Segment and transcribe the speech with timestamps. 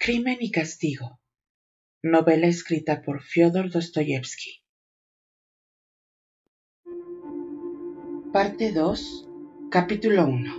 [0.00, 1.18] Crimen y Castigo.
[2.04, 4.62] Novela escrita por Fyodor Dostoyevsky.
[8.32, 9.28] Parte 2,
[9.72, 10.54] capítulo 1.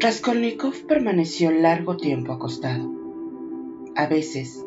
[0.00, 2.90] Raskolnikov permaneció largo tiempo acostado.
[3.94, 4.64] A veces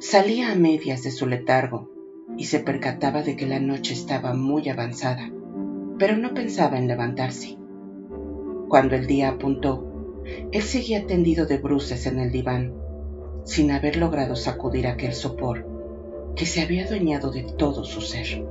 [0.00, 1.92] salía a medias de su letargo
[2.36, 5.30] y se percataba de que la noche estaba muy avanzada,
[5.96, 7.56] pero no pensaba en levantarse.
[8.74, 9.86] Cuando el día apuntó,
[10.50, 12.74] él seguía tendido de bruces en el diván,
[13.44, 15.64] sin haber logrado sacudir aquel sopor
[16.34, 18.44] que se había adueñado de todo su ser.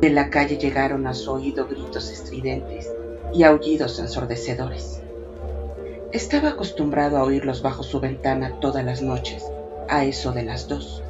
[0.00, 2.92] De la calle llegaron a su oído gritos estridentes
[3.32, 5.04] y aullidos ensordecedores.
[6.10, 9.46] Estaba acostumbrado a oírlos bajo su ventana todas las noches,
[9.88, 11.04] a eso de las dos.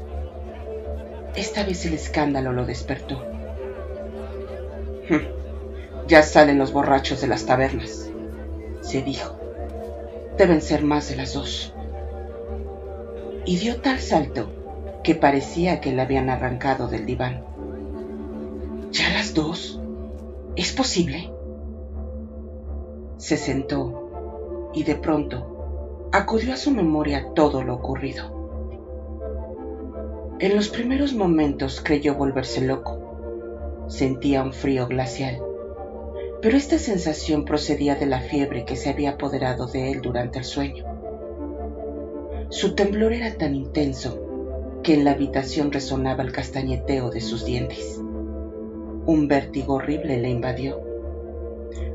[1.34, 3.22] Esta vez el escándalo lo despertó.
[6.08, 8.10] Ya salen los borrachos de las tabernas,
[8.80, 9.34] se dijo.
[10.38, 11.74] Deben ser más de las dos.
[13.44, 14.48] Y dio tal salto
[15.04, 17.44] que parecía que le habían arrancado del diván.
[18.90, 19.82] ¿Ya las dos?
[20.56, 21.30] ¿Es posible?
[23.18, 28.34] Se sentó y de pronto acudió a su memoria todo lo ocurrido.
[30.38, 33.84] En los primeros momentos creyó volverse loco.
[33.88, 35.42] Sentía un frío glacial
[36.40, 40.44] pero esta sensación procedía de la fiebre que se había apoderado de él durante el
[40.44, 40.84] sueño.
[42.50, 44.18] Su temblor era tan intenso
[44.82, 48.00] que en la habitación resonaba el castañeteo de sus dientes.
[49.06, 50.80] Un vértigo horrible le invadió.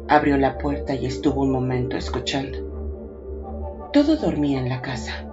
[0.10, 3.90] Abrió la puerta y estuvo un momento escuchando.
[3.94, 5.30] Todo dormía en la casa.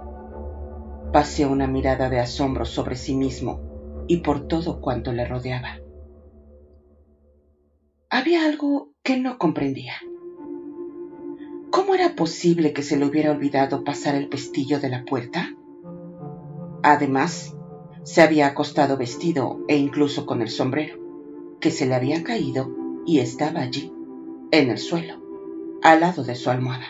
[1.11, 5.79] Paseó una mirada de asombro sobre sí mismo y por todo cuanto le rodeaba.
[8.09, 9.93] Había algo que no comprendía.
[11.71, 15.55] ¿Cómo era posible que se le hubiera olvidado pasar el pestillo de la puerta?
[16.83, 17.55] Además,
[18.03, 20.99] se había acostado vestido e incluso con el sombrero,
[21.59, 22.71] que se le había caído
[23.05, 23.91] y estaba allí,
[24.51, 25.15] en el suelo,
[25.81, 26.87] al lado de su almohada.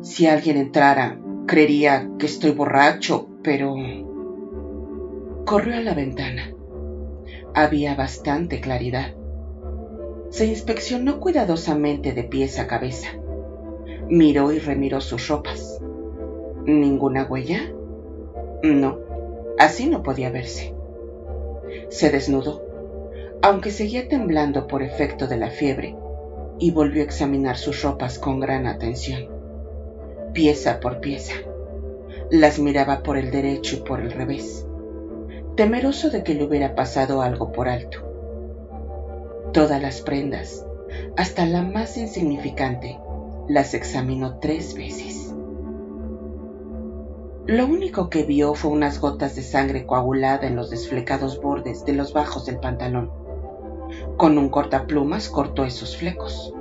[0.00, 3.74] Si alguien entrara, creería que estoy borracho, pero...
[5.44, 6.54] Corrió a la ventana.
[7.54, 9.14] Había bastante claridad
[10.32, 13.08] se inspeccionó cuidadosamente de pies a cabeza.
[14.08, 15.78] Miró y remiró sus ropas.
[16.64, 17.70] ¿Ninguna huella?
[18.62, 18.98] No,
[19.58, 20.74] así no podía verse.
[21.90, 22.62] Se desnudó,
[23.42, 25.94] aunque seguía temblando por efecto de la fiebre,
[26.58, 29.28] y volvió a examinar sus ropas con gran atención,
[30.32, 31.34] pieza por pieza.
[32.30, 34.66] Las miraba por el derecho y por el revés,
[35.56, 38.11] temeroso de que le hubiera pasado algo por alto.
[39.52, 40.64] Todas las prendas,
[41.14, 42.98] hasta la más insignificante,
[43.48, 45.34] las examinó tres veces.
[47.44, 51.92] Lo único que vio fue unas gotas de sangre coagulada en los desflecados bordes de
[51.92, 53.10] los bajos del pantalón.
[54.16, 56.54] Con un cortaplumas cortó esos flecos.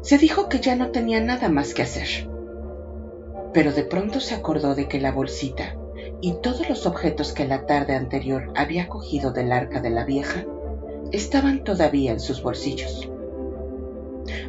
[0.00, 2.30] Se dijo que ya no tenía nada más que hacer.
[3.52, 5.76] Pero de pronto se acordó de que la bolsita
[6.22, 10.46] y todos los objetos que la tarde anterior había cogido del arca de la vieja
[11.12, 13.10] estaban todavía en sus bolsillos.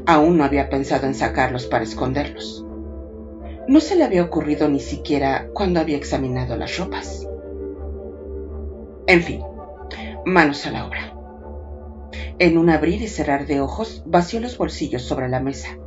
[0.06, 2.66] Aún no había pensado en sacarlos para esconderlos.
[3.68, 7.28] No se le había ocurrido ni siquiera cuando había examinado las ropas.
[9.08, 9.42] En fin,
[10.26, 11.16] manos a la obra.
[12.40, 15.78] En un abrir y cerrar de ojos vació los bolsillos sobre la mesa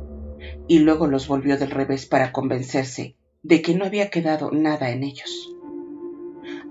[0.67, 5.03] y luego los volvió del revés para convencerse de que no había quedado nada en
[5.03, 5.53] ellos.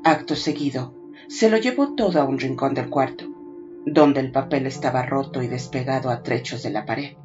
[0.04, 0.94] Acto seguido,
[1.28, 3.32] se lo llevó todo a un rincón del cuarto
[3.84, 7.16] donde el papel estaba roto y despegado a trechos de la pared.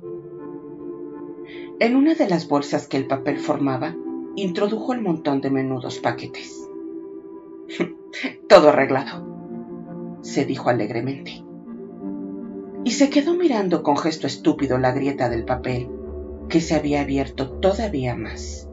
[1.80, 3.96] En una de las bolsas que el papel formaba,
[4.36, 6.68] introdujo el montón de menudos paquetes.
[8.50, 11.44] Todo arreglado, se dijo alegremente.
[12.84, 15.90] Y se quedó mirando con gesto estúpido la grieta del papel,
[16.50, 18.68] que se había abierto todavía más.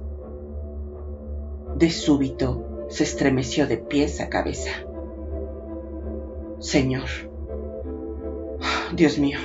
[1.76, 4.70] De súbito se estremeció de pies a cabeza.
[6.60, 7.33] Señor,
[8.94, 9.38] Dios mío,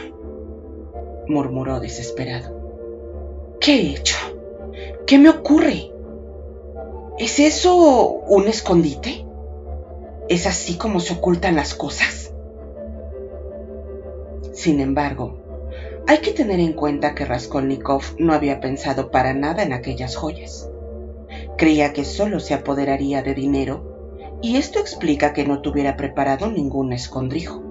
[1.27, 2.56] murmuró desesperado.
[3.60, 4.16] ¿Qué he hecho?
[5.06, 5.92] ¿Qué me ocurre?
[7.18, 7.75] ¿Es eso
[8.27, 9.25] un escondite?
[10.30, 12.33] ¿Es así como se ocultan las cosas?
[14.54, 15.38] Sin embargo,
[16.07, 20.69] hay que tener en cuenta que Raskolnikov no había pensado para nada en aquellas joyas.
[21.57, 26.94] Creía que solo se apoderaría de dinero y esto explica que no tuviera preparado ningún
[26.94, 27.69] escondrijo.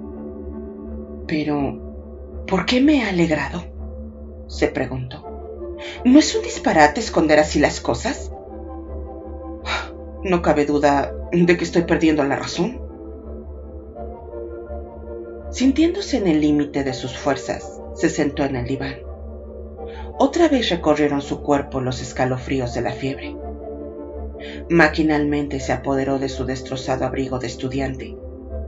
[1.29, 1.79] Pero,
[2.47, 3.63] ¿por qué me ha alegrado?
[4.49, 5.23] se preguntó.
[6.05, 8.33] ¿No es un disparate esconder así las cosas?
[10.25, 12.81] No cabe duda de que estoy perdiendo la razón.
[15.51, 18.97] Sintiéndose en el límite de sus fuerzas, se sentó en el diván.
[20.19, 23.37] Otra vez recorrieron su cuerpo los escalofríos de la fiebre.
[24.71, 28.17] Maquinalmente se apoderó de su destrozado abrigo de estudiante,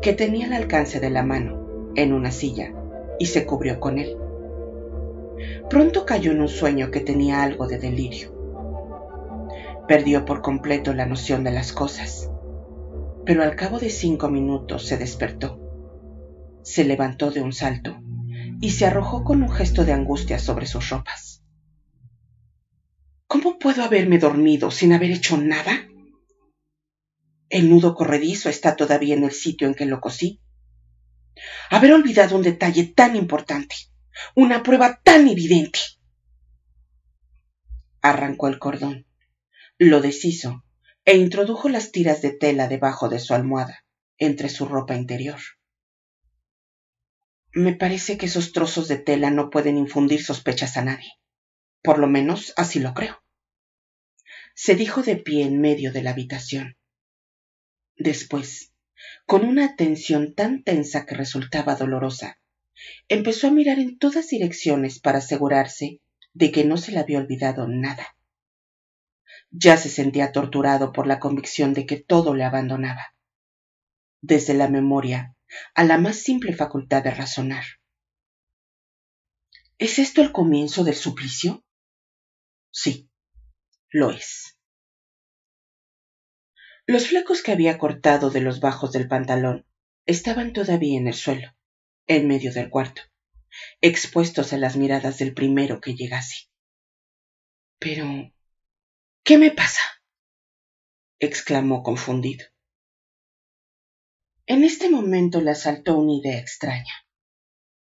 [0.02, 1.59] que tenía al alcance de la mano,
[1.96, 2.72] en una silla,
[3.18, 4.16] y se cubrió con él.
[5.68, 8.34] Pronto cayó en un sueño que tenía algo de delirio.
[9.86, 12.30] Perdió por completo la noción de las cosas,
[13.24, 15.58] pero al cabo de cinco minutos se despertó.
[16.62, 17.96] Se levantó de un salto
[18.60, 21.42] y se arrojó con un gesto de angustia sobre sus ropas.
[23.26, 25.86] ¿Cómo puedo haberme dormido sin haber hecho nada?
[27.48, 30.40] El nudo corredizo está todavía en el sitio en que lo cosí.
[31.70, 33.76] Haber olvidado un detalle tan importante,
[34.34, 35.80] una prueba tan evidente.
[38.02, 39.06] Arrancó el cordón
[39.80, 40.62] lo deshizo
[41.06, 43.82] e introdujo las tiras de tela debajo de su almohada,
[44.18, 45.40] entre su ropa interior.
[47.52, 51.14] Me parece que esos trozos de tela no pueden infundir sospechas a nadie.
[51.82, 53.24] Por lo menos así lo creo.
[54.54, 56.76] Se dijo de pie en medio de la habitación.
[57.96, 58.69] Después,
[59.26, 62.38] con una atención tan tensa que resultaba dolorosa,
[63.08, 66.00] empezó a mirar en todas direcciones para asegurarse
[66.32, 68.16] de que no se le había olvidado nada.
[69.50, 73.14] Ya se sentía torturado por la convicción de que todo le abandonaba,
[74.20, 75.34] desde la memoria
[75.74, 77.64] a la más simple facultad de razonar.
[79.78, 81.64] ¿Es esto el comienzo del suplicio?
[82.70, 83.08] Sí,
[83.88, 84.59] lo es.
[86.90, 89.64] Los flecos que había cortado de los bajos del pantalón
[90.06, 91.54] estaban todavía en el suelo,
[92.08, 93.02] en medio del cuarto,
[93.80, 96.48] expuestos a las miradas del primero que llegase.
[97.78, 98.32] Pero
[99.22, 99.82] ¿Qué me pasa?
[101.20, 102.44] exclamó confundido.
[104.46, 107.06] En este momento le asaltó una idea extraña.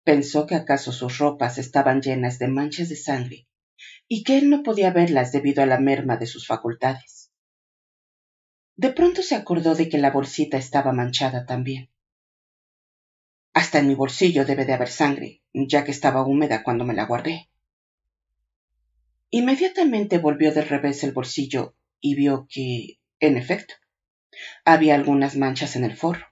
[0.04, 3.48] Pensó que acaso sus ropas estaban llenas de manchas de sangre
[4.06, 7.13] y que él no podía verlas debido a la merma de sus facultades.
[8.76, 11.90] De pronto se acordó de que la bolsita estaba manchada también.
[13.52, 17.06] Hasta en mi bolsillo debe de haber sangre, ya que estaba húmeda cuando me la
[17.06, 17.48] guardé.
[19.30, 23.74] Inmediatamente volvió del revés el bolsillo y vio que, en efecto,
[24.64, 26.26] había algunas manchas en el forro.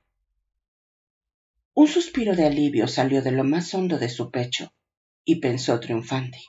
[1.75, 4.75] Un suspiro de alivio salió de lo más hondo de su pecho
[5.25, 6.41] y pensó triunfante.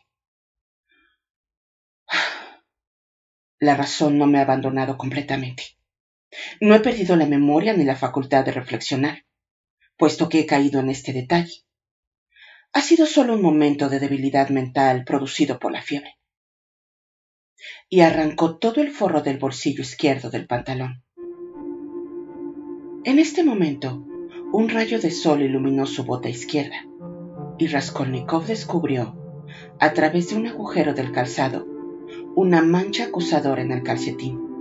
[3.60, 5.78] La razón no me ha abandonado completamente.
[6.62, 9.26] No he perdido la memoria ni la facultad de reflexionar,
[9.98, 11.64] puesto que he caído en este detalle.
[12.74, 16.18] Ha sido solo un momento de debilidad mental producido por la fiebre
[17.90, 21.04] y arrancó todo el forro del bolsillo izquierdo del pantalón.
[23.06, 24.06] En este momento,
[24.52, 26.86] un rayo de sol iluminó su bota izquierda
[27.58, 29.18] y Raskolnikov descubrió,
[29.80, 31.68] a través de un agujero del calzado,
[32.36, 34.53] una mancha acusadora en el calcetín.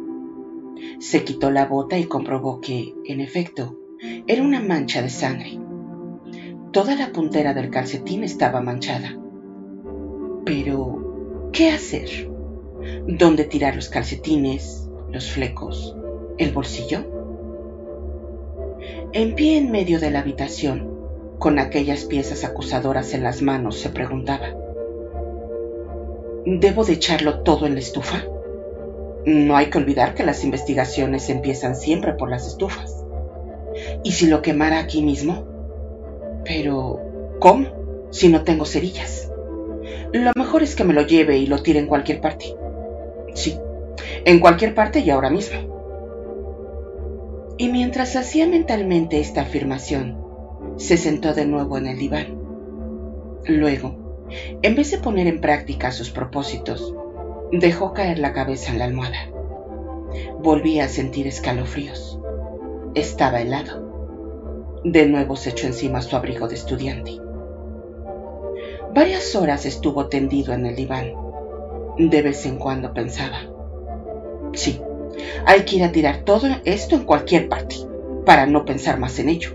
[0.98, 3.78] Se quitó la bota y comprobó que, en efecto,
[4.26, 5.58] era una mancha de sangre.
[6.72, 9.18] Toda la puntera del calcetín estaba manchada.
[10.44, 12.32] Pero, ¿qué hacer?
[13.06, 15.96] dónde tirar los calcetines, los flecos,
[16.38, 17.04] el bolsillo.
[19.12, 20.90] En pie en medio de la habitación,
[21.38, 24.46] con aquellas piezas acusadoras en las manos, se preguntaba,
[26.46, 28.24] ¿debo de echarlo todo en la estufa?
[29.24, 33.04] No hay que olvidar que las investigaciones empiezan siempre por las estufas.
[34.02, 35.44] ¿Y si lo quemara aquí mismo?
[36.44, 37.00] Pero,
[37.38, 38.08] ¿cómo?
[38.10, 39.30] Si no tengo cerillas.
[40.12, 42.54] Lo mejor es que me lo lleve y lo tire en cualquier parte.
[43.34, 43.58] Sí,
[44.24, 45.72] en cualquier parte y ahora mismo.
[47.58, 50.18] Y mientras hacía mentalmente esta afirmación,
[50.76, 52.38] se sentó de nuevo en el diván.
[53.46, 54.26] Luego,
[54.62, 56.94] en vez de poner en práctica sus propósitos,
[57.52, 59.28] dejó caer la cabeza en la almohada.
[60.40, 62.18] Volvía a sentir escalofríos.
[62.94, 64.80] Estaba helado.
[64.84, 67.18] De nuevo se echó encima su abrigo de estudiante.
[68.94, 71.12] Varias horas estuvo tendido en el diván,
[71.98, 73.38] de vez en cuando pensaba.
[74.54, 74.80] Sí,
[75.46, 77.76] hay que ir a tirar todo esto en cualquier parte,
[78.24, 79.50] para no pensar más en ello.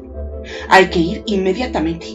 [0.69, 2.07] Hay que ir inmediatamente.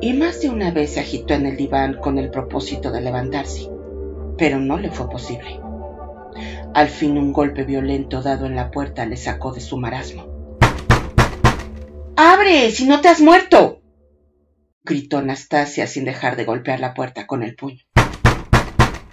[0.00, 3.68] Y más de una vez se agitó en el diván con el propósito de levantarse,
[4.38, 5.60] pero no le fue posible.
[6.74, 10.56] Al fin un golpe violento dado en la puerta le sacó de su marasmo.
[12.16, 13.82] ¡Abre, si no te has muerto!
[14.82, 17.84] gritó Anastasia sin dejar de golpear la puerta con el puño.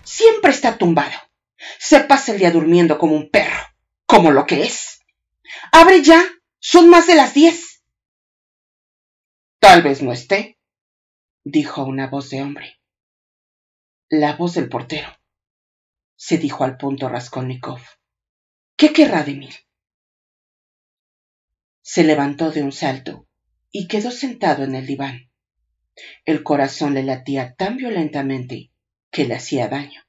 [0.03, 1.17] Siempre está tumbado.
[1.79, 3.59] Se pasa el día durmiendo como un perro,
[4.05, 5.01] como lo que es.
[5.71, 6.23] ¡Abre ya!
[6.59, 7.83] Son más de las diez.
[9.59, 10.57] Tal vez no esté,
[11.43, 12.79] dijo una voz de hombre.
[14.11, 15.09] La voz del portero,
[16.15, 17.81] se dijo al punto Raskolnikov.
[18.77, 19.49] ¿Qué querrá de mí?
[21.81, 23.27] Se levantó de un salto
[23.71, 25.31] y quedó sentado en el diván.
[26.23, 28.71] El corazón le latía tan violentamente
[29.09, 30.03] que le hacía daño.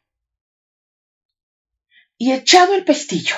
[2.18, 3.36] Y echado el pestillo,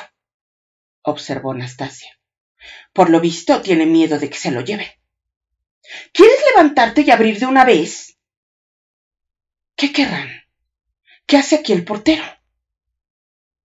[1.02, 2.18] observó Anastasia.
[2.92, 4.88] Por lo visto tiene miedo de que se lo lleven.
[6.12, 8.18] ¿Quieres levantarte y abrir de una vez?
[9.76, 10.37] ¿Qué querrán?
[11.28, 12.24] ¿Qué hace aquí el portero?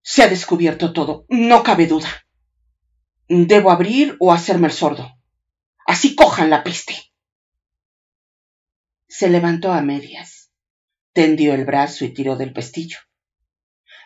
[0.02, 2.10] Se ha descubierto todo, no cabe duda.
[3.30, 5.18] Debo abrir o hacerme el sordo.
[5.88, 6.94] Así cojan la peste.
[9.08, 10.52] Se levantó a medias,
[11.14, 12.98] tendió el brazo y tiró del pestillo.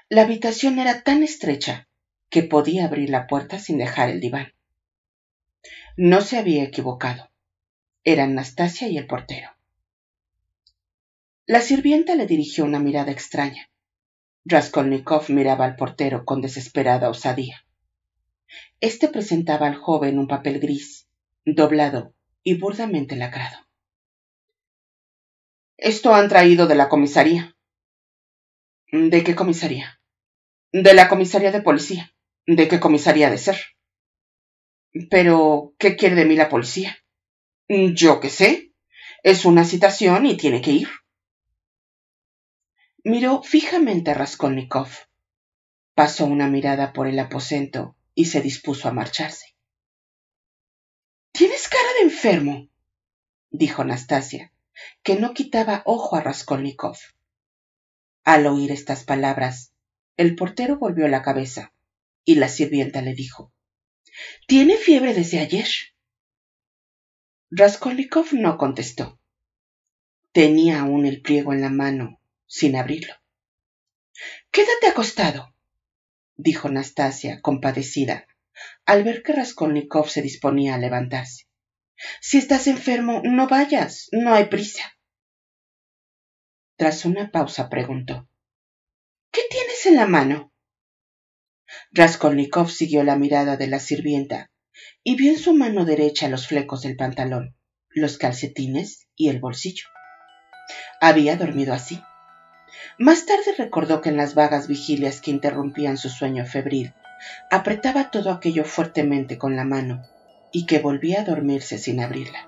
[0.08, 1.90] La habitación era tan estrecha
[2.30, 4.54] que podía abrir la puerta sin dejar el diván.
[5.96, 7.32] No se había equivocado.
[8.04, 9.57] Eran Anastasia y el portero.
[11.50, 13.72] La sirvienta le dirigió una mirada extraña.
[14.44, 17.66] Raskolnikov miraba al portero con desesperada osadía.
[18.82, 21.08] Este presentaba al joven un papel gris,
[21.46, 22.14] doblado
[22.44, 23.66] y burdamente lacrado.
[25.78, 27.56] Esto han traído de la comisaría.
[28.92, 30.02] ¿De qué comisaría?
[30.74, 32.14] De la comisaría de policía.
[32.46, 33.58] ¿De qué comisaría de ser?
[35.10, 36.98] Pero, ¿qué quiere de mí la policía?
[37.70, 38.74] Yo qué sé.
[39.24, 40.90] Es una citación y tiene que ir.
[43.10, 44.90] Miró fijamente a Raskolnikov.
[45.94, 49.56] Pasó una mirada por el aposento y se dispuso a marcharse.
[51.32, 52.68] Tienes cara de enfermo,
[53.50, 54.52] dijo Nastasia,
[55.04, 56.98] que no quitaba ojo a Raskolnikov.
[58.26, 59.72] Al oír estas palabras,
[60.18, 61.72] el portero volvió la cabeza
[62.26, 63.54] y la sirvienta le dijo
[64.48, 65.70] ¿Tiene fiebre desde ayer?
[67.52, 69.18] Raskolnikov no contestó.
[70.34, 73.14] Tenía aún el pliego en la mano, sin abrirlo.
[74.52, 75.54] Quédate acostado,
[76.36, 78.28] dijo Nastasia, compadecida,
[78.86, 81.46] al ver que Raskolnikov se disponía a levantarse.
[82.22, 84.84] Si estás enfermo, no vayas, no hay prisa.
[86.76, 88.30] Tras una pausa preguntó
[89.32, 90.54] ¿Qué tienes en la mano?
[91.92, 94.52] Raskolnikov siguió la mirada de la sirvienta
[95.04, 97.56] y vio en su mano derecha los flecos del pantalón,
[97.90, 99.86] los calcetines y el bolsillo.
[101.02, 102.02] Había dormido así.
[102.98, 106.94] Más tarde recordó que en las vagas vigilias que interrumpían su sueño febril,
[107.52, 110.04] apretaba todo aquello fuertemente con la mano
[110.52, 112.48] y que volvía a dormirse sin abrirla.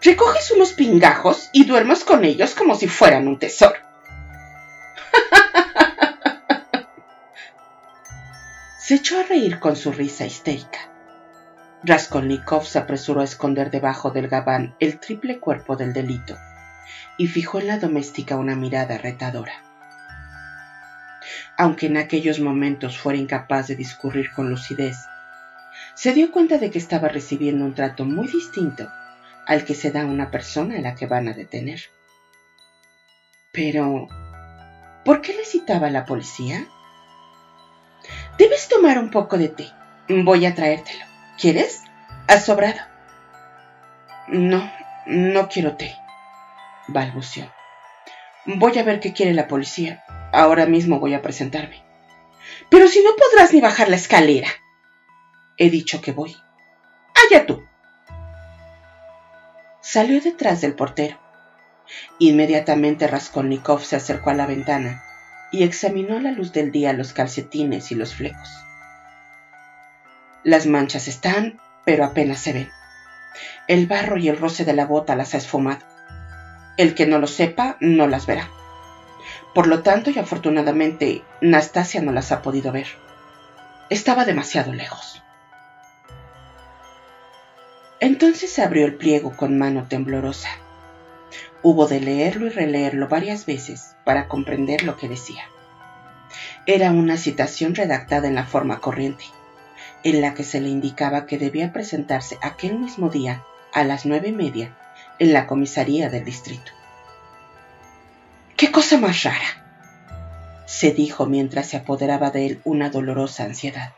[0.00, 3.78] Recoges unos pingajos y duermes con ellos como si fueran un tesoro.
[8.78, 10.90] Se echó a reír con su risa histérica.
[11.84, 16.38] Raskolnikov se apresuró a esconder debajo del gabán el triple cuerpo del delito
[17.16, 19.52] y fijó en la doméstica una mirada retadora.
[21.56, 24.96] Aunque en aquellos momentos fuera incapaz de discurrir con lucidez,
[25.94, 28.88] se dio cuenta de que estaba recibiendo un trato muy distinto
[29.46, 31.80] al que se da a una persona a la que van a detener.
[33.52, 34.08] Pero,
[35.04, 36.66] ¿por qué le citaba a la policía?
[38.38, 39.70] Debes tomar un poco de té.
[40.08, 41.04] Voy a traértelo.
[41.38, 41.82] ¿Quieres?
[42.28, 42.80] ¿Has sobrado?
[44.28, 44.72] No,
[45.06, 45.94] no quiero té,
[46.88, 47.52] balbuceó.
[48.44, 50.02] Voy a ver qué quiere la policía.
[50.32, 51.82] Ahora mismo voy a presentarme.
[52.70, 54.48] Pero si no podrás ni bajar la escalera.
[55.58, 56.36] He dicho que voy.
[57.14, 57.64] Allá tú.
[59.80, 61.18] Salió detrás del portero.
[62.18, 65.02] Inmediatamente Raskolnikov se acercó a la ventana
[65.50, 68.48] y examinó a la luz del día los calcetines y los flecos.
[70.44, 72.70] Las manchas están, pero apenas se ven.
[73.68, 75.84] El barro y el roce de la bota las ha esfumado.
[76.76, 78.48] El que no lo sepa no las verá.
[79.54, 82.86] Por lo tanto, y afortunadamente, Nastasia no las ha podido ver.
[83.90, 85.22] Estaba demasiado lejos.
[88.00, 90.48] Entonces abrió el pliego con mano temblorosa.
[91.62, 95.44] Hubo de leerlo y releerlo varias veces para comprender lo que decía.
[96.66, 99.24] Era una citación redactada en la forma corriente,
[100.02, 104.28] en la que se le indicaba que debía presentarse aquel mismo día a las nueve
[104.28, 104.76] y media
[105.18, 106.72] en la comisaría del distrito.
[108.56, 109.62] ¡Qué cosa más rara!
[110.72, 113.92] se dijo mientras se apoderaba de él una dolorosa ansiedad.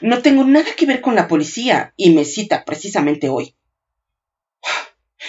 [0.00, 3.56] No tengo nada que ver con la policía y me cita precisamente hoy.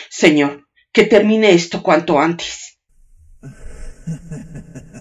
[0.10, 2.77] Señor, que termine esto cuanto antes.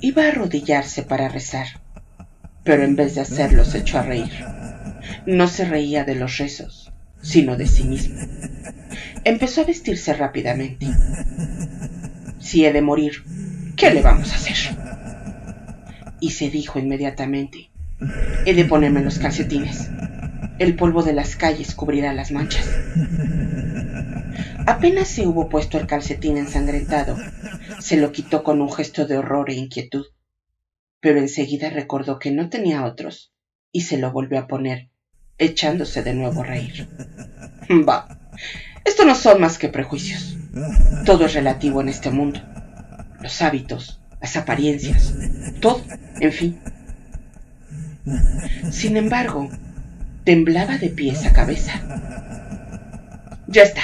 [0.00, 1.66] Iba a arrodillarse para rezar,
[2.62, 4.32] pero en vez de hacerlo se echó a reír.
[5.26, 6.87] No se reía de los rezos,
[7.22, 8.18] sino de sí mismo.
[9.24, 10.86] Empezó a vestirse rápidamente.
[12.38, 13.24] Si he de morir,
[13.76, 14.56] ¿qué le vamos a hacer?
[16.20, 17.70] Y se dijo inmediatamente,
[18.46, 19.90] he de ponerme los calcetines.
[20.58, 22.68] El polvo de las calles cubrirá las manchas.
[24.66, 27.16] Apenas se hubo puesto el calcetín ensangrentado,
[27.80, 30.04] se lo quitó con un gesto de horror e inquietud,
[31.00, 33.32] pero enseguida recordó que no tenía otros
[33.72, 34.90] y se lo volvió a poner,
[35.38, 36.88] echándose de nuevo a reír.
[37.68, 38.08] Bah,
[38.84, 40.36] esto no son más que prejuicios.
[41.04, 42.40] Todo es relativo en este mundo.
[43.20, 45.14] Los hábitos, las apariencias,
[45.60, 45.82] todo,
[46.20, 46.58] en fin.
[48.70, 49.50] Sin embargo,
[50.24, 51.80] temblaba de pies a cabeza.
[53.46, 53.82] Ya está.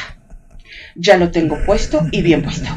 [0.94, 2.70] Ya lo tengo puesto y bien puesto.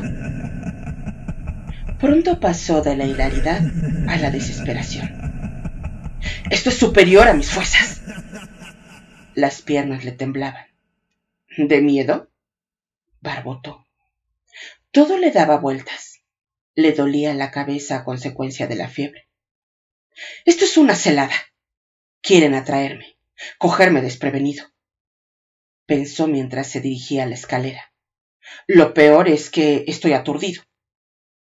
[1.99, 3.61] Pronto pasó de la hilaridad
[4.07, 5.09] a la desesperación.
[6.49, 8.01] Esto es superior a mis fuerzas.
[9.37, 10.65] Las piernas le temblaban.
[11.59, 12.27] ¿De miedo?
[13.21, 13.85] Barbotó.
[14.89, 16.23] Todo le daba vueltas.
[16.73, 19.29] Le dolía la cabeza a consecuencia de la fiebre.
[20.45, 21.35] Esto es una celada.
[22.21, 23.19] Quieren atraerme,
[23.59, 24.65] cogerme desprevenido.
[25.85, 27.93] Pensó mientras se dirigía a la escalera.
[28.65, 30.63] Lo peor es que estoy aturdido,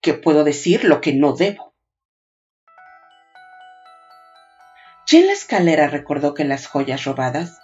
[0.03, 1.75] que puedo decir lo que no debo.
[5.07, 7.59] Ya en la escalera recordó que las joyas robadas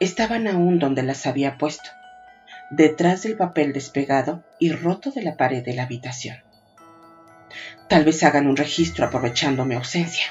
[0.00, 1.90] estaban aún donde las había puesto,
[2.70, 6.36] detrás del papel despegado y roto de la pared de la habitación.
[7.88, 10.26] Tal vez hagan un registro aprovechando mi ausencia.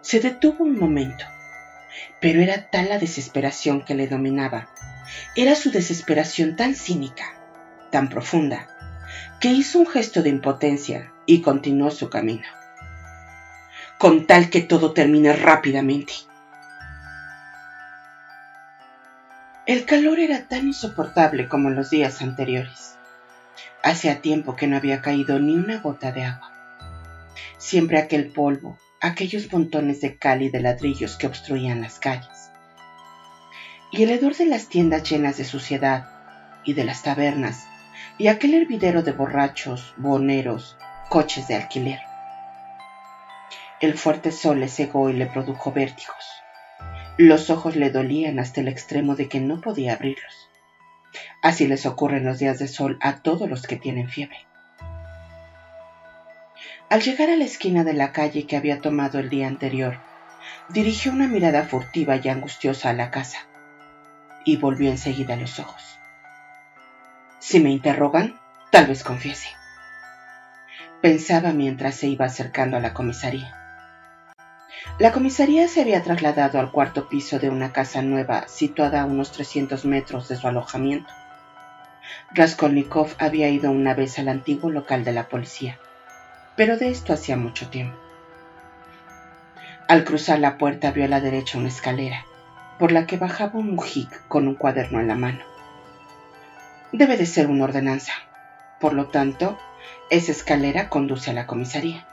[0.00, 1.24] Se detuvo un momento,
[2.20, 4.68] pero era tal la desesperación que le dominaba,
[5.36, 7.34] era su desesperación tan cínica,
[7.90, 8.68] tan profunda,
[9.40, 12.46] que hizo un gesto de impotencia y continuó su camino,
[13.98, 16.29] con tal que todo termine rápidamente.
[19.70, 22.96] El calor era tan insoportable como los días anteriores.
[23.84, 26.50] Hacía tiempo que no había caído ni una gota de agua.
[27.56, 32.50] Siempre aquel polvo, aquellos montones de cal y de ladrillos que obstruían las calles.
[33.92, 36.04] Y el hedor de las tiendas llenas de suciedad
[36.64, 37.64] y de las tabernas
[38.18, 40.76] y aquel hervidero de borrachos, boneros,
[41.10, 42.00] coches de alquiler.
[43.78, 46.39] El fuerte sol le cegó y le produjo vértigos.
[47.16, 50.48] Los ojos le dolían hasta el extremo de que no podía abrirlos.
[51.42, 54.46] Así les ocurren los días de sol a todos los que tienen fiebre.
[56.88, 59.98] Al llegar a la esquina de la calle que había tomado el día anterior,
[60.68, 63.38] dirigió una mirada furtiva y angustiosa a la casa
[64.44, 65.98] y volvió enseguida los ojos.
[67.38, 68.38] Si me interrogan,
[68.70, 69.48] tal vez confiese.
[71.00, 73.59] Pensaba mientras se iba acercando a la comisaría.
[74.98, 79.32] La comisaría se había trasladado al cuarto piso de una casa nueva situada a unos
[79.32, 81.10] 300 metros de su alojamiento.
[82.32, 85.78] Raskolnikov había ido una vez al antiguo local de la policía,
[86.56, 87.96] pero de esto hacía mucho tiempo.
[89.88, 92.24] Al cruzar la puerta vio a la derecha una escalera,
[92.78, 95.44] por la que bajaba un mujik con un cuaderno en la mano.
[96.92, 98.12] Debe de ser una ordenanza,
[98.80, 99.58] por lo tanto,
[100.10, 102.06] esa escalera conduce a la comisaría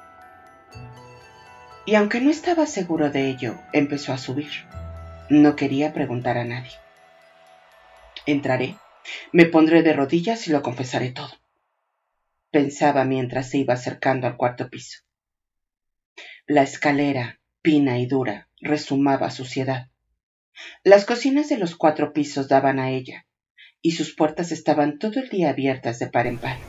[1.87, 4.51] y aunque no estaba seguro de ello, empezó a subir.
[5.29, 6.73] No quería preguntar a nadie.
[8.25, 8.75] Entraré,
[9.31, 11.31] me pondré de rodillas y lo confesaré todo.
[12.51, 14.99] Pensaba mientras se iba acercando al cuarto piso.
[16.45, 19.87] La escalera, pina y dura, resumaba suciedad.
[20.83, 23.25] Las cocinas de los cuatro pisos daban a ella,
[23.81, 26.59] y sus puertas estaban todo el día abiertas de par en par.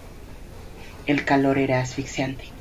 [1.07, 2.58] El calor era asfixiante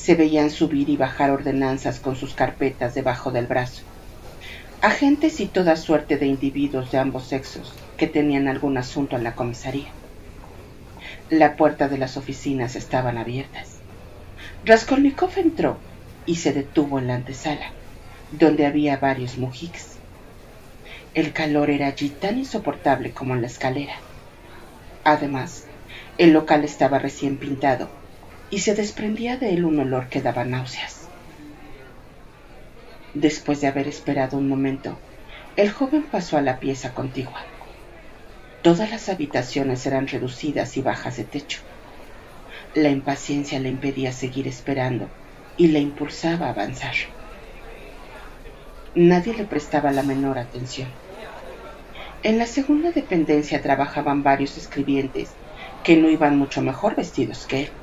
[0.00, 3.82] se veían subir y bajar ordenanzas con sus carpetas debajo del brazo.
[4.80, 9.34] Agentes y toda suerte de individuos de ambos sexos que tenían algún asunto en la
[9.34, 9.92] comisaría.
[11.28, 13.76] La puerta de las oficinas estaban abiertas.
[14.64, 15.76] Raskolnikov entró
[16.24, 17.74] y se detuvo en la antesala,
[18.32, 19.98] donde había varios mujiks.
[21.12, 23.96] El calor era allí tan insoportable como en la escalera.
[25.04, 25.66] Además,
[26.16, 27.99] el local estaba recién pintado
[28.50, 31.08] y se desprendía de él un olor que daba náuseas.
[33.14, 34.98] Después de haber esperado un momento,
[35.56, 37.40] el joven pasó a la pieza contigua.
[38.62, 41.60] Todas las habitaciones eran reducidas y bajas de techo.
[42.74, 45.08] La impaciencia le impedía seguir esperando
[45.56, 46.94] y le impulsaba a avanzar.
[48.94, 50.88] nadie le prestaba la menor atención.
[52.22, 55.38] En la segunda dependencia trabajaban varios escribientes
[55.82, 57.79] que no iban mucho mejor vestidos que él.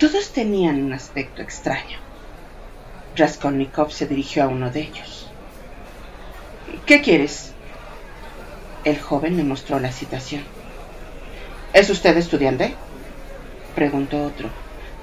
[0.00, 1.98] Todos tenían un aspecto extraño.
[3.16, 5.28] Raskolnikov se dirigió a uno de ellos.
[6.86, 7.52] ¿Qué quieres?
[8.84, 10.42] El joven le mostró la citación.
[11.74, 12.74] ¿Es usted estudiante?
[13.74, 14.48] preguntó otro,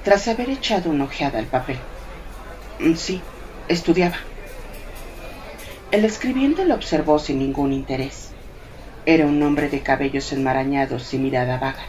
[0.02, 1.78] tras haber echado una ojeada al papel.
[2.80, 3.22] Mm, sí,
[3.68, 4.16] estudiaba.
[5.92, 8.30] El escribiente lo observó sin ningún interés.
[9.06, 11.84] Era un hombre de cabellos enmarañados y mirada vaga.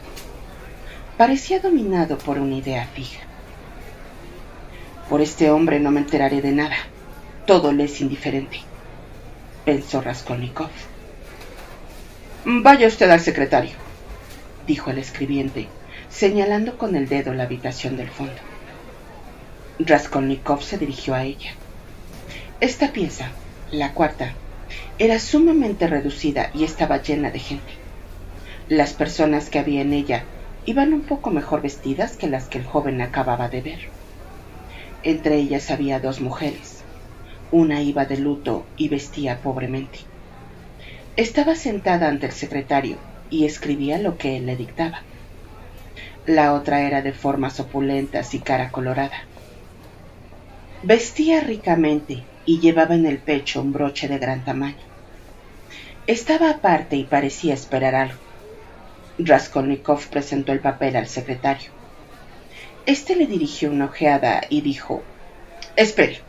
[1.20, 3.20] Parecía dominado por una idea fija.
[5.10, 6.78] Por este hombre no me enteraré de nada.
[7.46, 8.62] Todo le es indiferente,
[9.66, 10.70] pensó Raskolnikov.
[12.46, 13.74] Vaya usted al secretario,
[14.66, 15.68] dijo el escribiente,
[16.10, 18.40] señalando con el dedo la habitación del fondo.
[19.78, 21.52] Raskolnikov se dirigió a ella.
[22.62, 23.32] Esta pieza,
[23.72, 24.36] la cuarta,
[24.98, 27.74] era sumamente reducida y estaba llena de gente.
[28.70, 30.24] Las personas que había en ella
[30.70, 33.80] iban un poco mejor vestidas que las que el joven acababa de ver.
[35.02, 36.84] Entre ellas había dos mujeres.
[37.50, 40.02] Una iba de luto y vestía pobremente.
[41.16, 42.98] Estaba sentada ante el secretario
[43.32, 45.02] y escribía lo que él le dictaba.
[46.28, 49.26] La otra era de formas opulentas y cara colorada.
[50.84, 54.86] Vestía ricamente y llevaba en el pecho un broche de gran tamaño.
[56.06, 58.29] Estaba aparte y parecía esperar algo.
[59.22, 61.72] Raskolnikov presentó el papel al secretario.
[62.86, 65.04] Este le dirigió una ojeada y dijo,
[65.76, 66.22] Espere.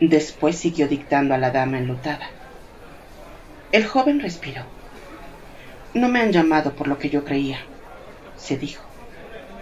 [0.00, 2.28] Después siguió dictando a la dama enlutada.
[3.70, 4.64] El joven respiró.
[5.94, 7.60] No me han llamado por lo que yo creía,
[8.36, 8.84] se dijo,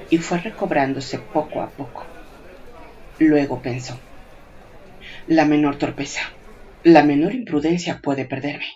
[0.09, 2.05] y fue recobrándose poco a poco.
[3.19, 3.99] Luego pensó,
[5.27, 6.23] la menor torpeza,
[6.83, 8.67] la menor imprudencia puede perderme.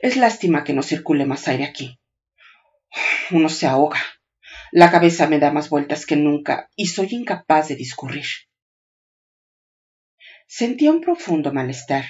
[0.00, 1.98] Es lástima que no circule más aire aquí.
[3.30, 4.00] Uno se ahoga.
[4.72, 8.26] La cabeza me da más vueltas que nunca y soy incapaz de discurrir.
[10.46, 12.04] Sentía un profundo malestar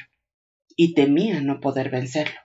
[0.77, 2.39] y temía no poder vencerlo.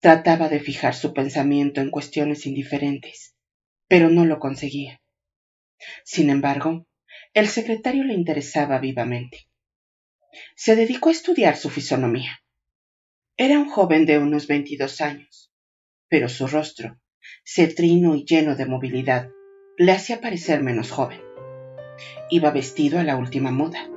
[0.00, 3.34] Trataba de fijar su pensamiento en cuestiones indiferentes,
[3.88, 5.00] pero no lo conseguía.
[6.04, 6.86] Sin embargo,
[7.32, 9.48] el secretario le interesaba vivamente.
[10.56, 12.43] Se dedicó a estudiar su fisonomía.
[13.36, 15.50] Era un joven de unos veintidós años,
[16.08, 17.00] pero su rostro,
[17.44, 19.28] cetrino y lleno de movilidad,
[19.76, 21.20] le hacía parecer menos joven.
[22.30, 23.90] Iba vestido a la última moda.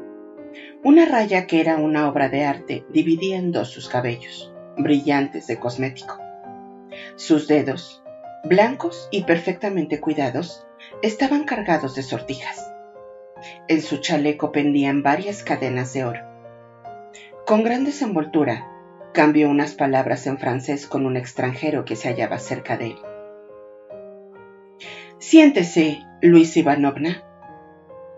[0.84, 5.60] Una raya que era una obra de arte dividía en dos sus cabellos, brillantes de
[5.60, 6.18] cosmético.
[7.16, 8.02] Sus dedos,
[8.44, 10.66] blancos y perfectamente cuidados,
[11.04, 12.72] estaban cargados de sortijas.
[13.68, 16.22] En su chaleco pendían varias cadenas de oro.
[17.46, 18.74] Con gran desenvoltura,
[19.18, 22.98] cambió unas palabras en francés con un extranjero que se hallaba cerca de él.
[25.18, 27.24] Siéntese, Luis Ivanovna,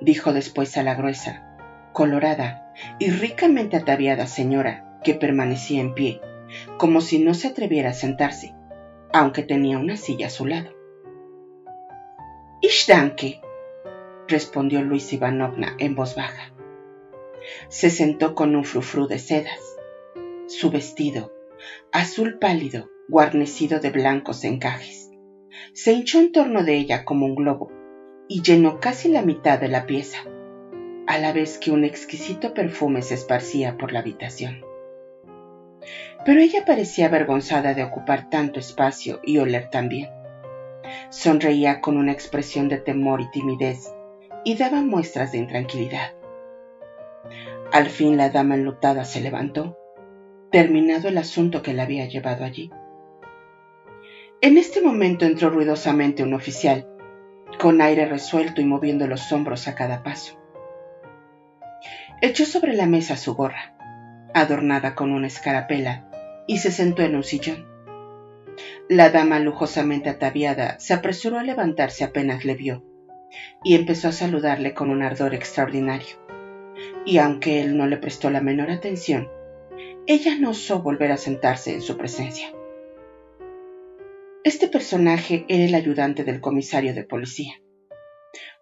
[0.02, 1.56] dijo después a la gruesa,
[1.94, 6.20] colorada y ricamente ataviada señora que permanecía en pie,
[6.78, 8.54] como si no se atreviera a sentarse,
[9.14, 10.72] aunque tenía una silla a su lado.
[12.62, 12.92] Ich
[14.28, 16.52] respondió Luis Ivanovna en voz baja.
[17.70, 19.69] Se sentó con un frufru de sedas.
[20.50, 21.32] Su vestido,
[21.92, 25.12] azul pálido, guarnecido de blancos encajes,
[25.74, 27.72] se hinchó en torno de ella como un globo
[28.28, 30.18] y llenó casi la mitad de la pieza,
[31.06, 34.66] a la vez que un exquisito perfume se esparcía por la habitación.
[36.26, 40.10] Pero ella parecía avergonzada de ocupar tanto espacio y oler tan bien.
[41.12, 43.94] Sonreía con una expresión de temor y timidez
[44.44, 46.16] y daba muestras de intranquilidad.
[47.72, 49.79] Al fin la dama enlutada se levantó,
[50.52, 52.72] terminado el asunto que la había llevado allí.
[54.42, 56.88] En este momento entró ruidosamente un oficial,
[57.60, 60.40] con aire resuelto y moviendo los hombros a cada paso.
[62.22, 63.76] Echó sobre la mesa su gorra,
[64.34, 66.10] adornada con una escarapela,
[66.48, 67.68] y se sentó en un sillón.
[68.88, 72.84] La dama lujosamente ataviada se apresuró a levantarse apenas le vio,
[73.64, 76.18] y empezó a saludarle con un ardor extraordinario.
[77.06, 79.30] Y aunque él no le prestó la menor atención,
[80.10, 82.52] ella no osó volver a sentarse en su presencia.
[84.44, 87.62] Este personaje era el ayudante del comisario de policía.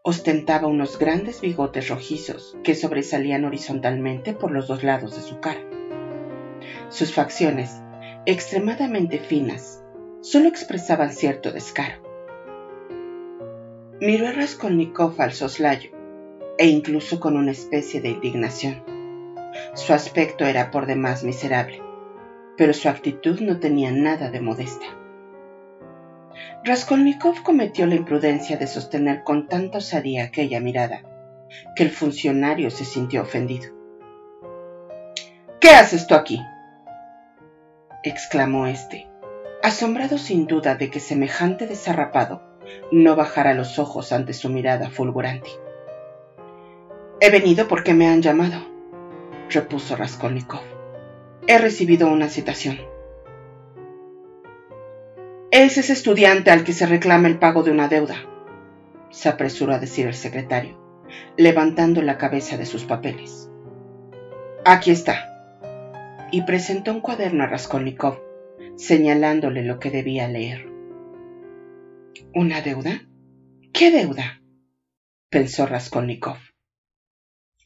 [0.01, 5.61] Ostentaba unos grandes bigotes rojizos que sobresalían horizontalmente por los dos lados de su cara.
[6.89, 7.81] Sus facciones,
[8.25, 9.81] extremadamente finas,
[10.19, 12.03] solo expresaban cierto descaro.
[14.01, 15.91] Miró a Raskolnikov al soslayo
[16.57, 18.96] e incluso con una especie de indignación.
[19.73, 21.81] Su aspecto era por demás miserable,
[22.57, 24.85] pero su actitud no tenía nada de modesta.
[26.63, 31.03] Raskolnikov cometió la imprudencia de sostener con tanta osadía aquella mirada,
[31.75, 33.73] que el funcionario se sintió ofendido.
[35.59, 36.41] ¿Qué haces tú aquí?
[38.03, 39.07] exclamó éste,
[39.63, 42.41] asombrado sin duda de que semejante desarrapado
[42.91, 45.49] no bajara los ojos ante su mirada fulgurante.
[47.19, 48.59] He venido porque me han llamado,
[49.49, 50.61] repuso Raskolnikov.
[51.47, 52.77] He recibido una citación.
[55.51, 58.17] Es ese estudiante al que se reclama el pago de una deuda,
[59.09, 60.77] se apresuró a decir el secretario,
[61.37, 63.49] levantando la cabeza de sus papeles.
[64.65, 65.33] Aquí está.
[66.31, 68.19] Y presentó un cuaderno a Raskolnikov,
[68.75, 70.67] señalándole lo que debía leer.
[72.35, 73.07] ¿Una deuda?
[73.71, 74.41] ¿Qué deuda?
[75.29, 76.37] pensó Raskolnikov.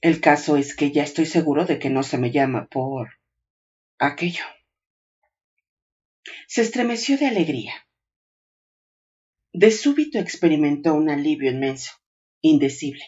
[0.02, 3.20] El caso es que ya estoy seguro de que no se me llama por
[4.00, 4.44] aquello.
[6.48, 7.74] Se estremeció de alegría.
[9.54, 11.92] De súbito experimentó un alivio inmenso,
[12.42, 13.04] indecible,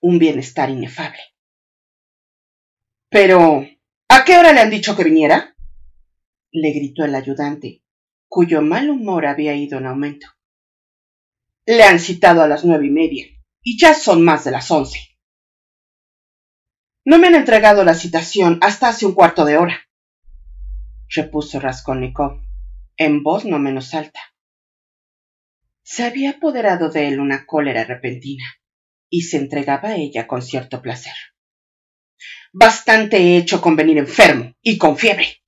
[0.00, 1.20] un bienestar inefable.
[3.10, 3.66] Pero,
[4.08, 5.54] ¿a qué hora le han dicho que viniera?
[6.52, 7.82] le gritó el ayudante,
[8.28, 10.28] cuyo mal humor había ido en aumento.
[11.66, 13.26] Le han citado a las nueve y media,
[13.60, 15.13] y ya son más de las once.
[17.06, 19.88] No me han entregado la citación hasta hace un cuarto de hora,
[21.08, 22.40] repuso Raskolnikov,
[22.96, 24.20] en voz no menos alta.
[25.82, 28.44] Se había apoderado de él una cólera repentina,
[29.10, 31.12] y se entregaba a ella con cierto placer.
[32.52, 35.42] Bastante he hecho con venir enfermo y con fiebre.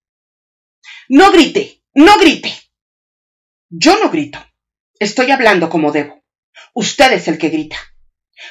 [1.08, 2.52] No grite, no grite.
[3.70, 4.38] Yo no grito.
[4.98, 6.22] Estoy hablando como debo.
[6.74, 7.76] Usted es el que grita.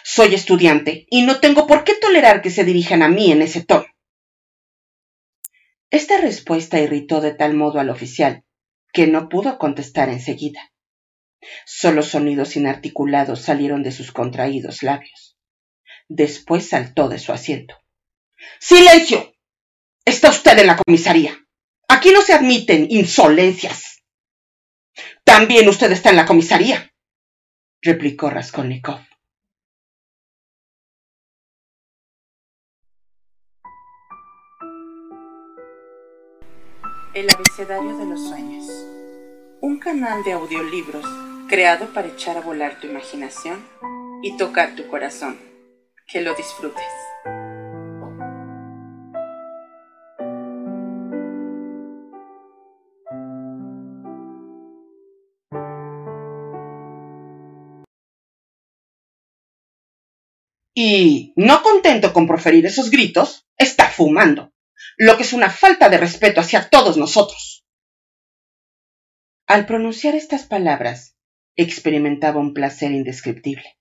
[0.04, 3.64] Soy estudiante y no tengo por qué tolerar que se dirijan a mí en ese
[3.64, 3.86] tono.
[5.92, 8.44] Esta respuesta irritó de tal modo al oficial
[8.92, 10.72] que no pudo contestar enseguida.
[11.66, 15.38] Solo sonidos inarticulados salieron de sus contraídos labios.
[16.08, 17.76] Después saltó de su asiento.
[18.60, 19.34] ¡Silencio!
[20.06, 21.38] Está usted en la comisaría.
[21.88, 24.04] Aquí no se admiten insolencias.
[25.24, 26.94] También usted está en la comisaría,
[27.82, 29.00] replicó Raskolnikov.
[37.16, 38.66] El abecedario de los sueños.
[39.62, 41.06] Un canal de audiolibros
[41.48, 43.66] creado para echar a volar tu imaginación
[44.22, 45.40] y tocar tu corazón.
[46.12, 46.84] Que lo disfrutes.
[60.74, 64.52] Y, no contento con proferir esos gritos, está fumando,
[64.98, 67.66] lo que es una falta de respeto hacia todos nosotros.
[69.48, 71.16] Al pronunciar estas palabras,
[71.56, 73.78] experimentaba un placer indescriptible.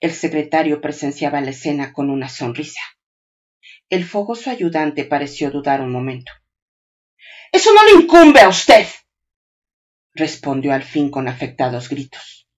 [0.00, 2.80] El secretario presenciaba la escena con una sonrisa.
[3.88, 6.32] El fogoso ayudante pareció dudar un momento.
[7.52, 8.86] Eso no le incumbe a usted,
[10.14, 12.48] respondió al fin con afectados gritos.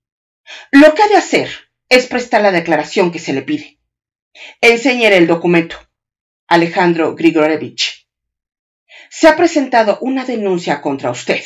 [0.70, 1.50] Lo que ha de hacer
[1.88, 3.78] es prestar la declaración que se le pide.
[4.60, 5.87] Enseñaré el documento.
[6.50, 8.08] Alejandro Grigorevich.
[9.10, 11.44] Se ha presentado una denuncia contra usted.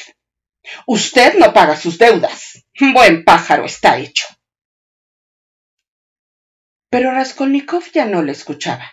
[0.86, 2.64] Usted no paga sus deudas.
[2.78, 4.28] Buen pájaro está hecho.
[6.88, 8.92] Pero Raskolnikov ya no le escuchaba.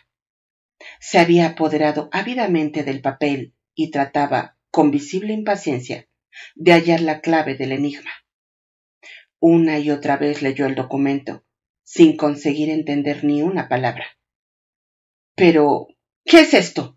[1.00, 6.08] Se había apoderado ávidamente del papel y trataba, con visible impaciencia,
[6.56, 8.12] de hallar la clave del enigma.
[9.39, 11.45] Una y otra vez leyó el documento,
[11.84, 14.08] sin conseguir entender ni una palabra.
[15.36, 15.88] Pero,
[16.30, 16.96] ¿qué es esto?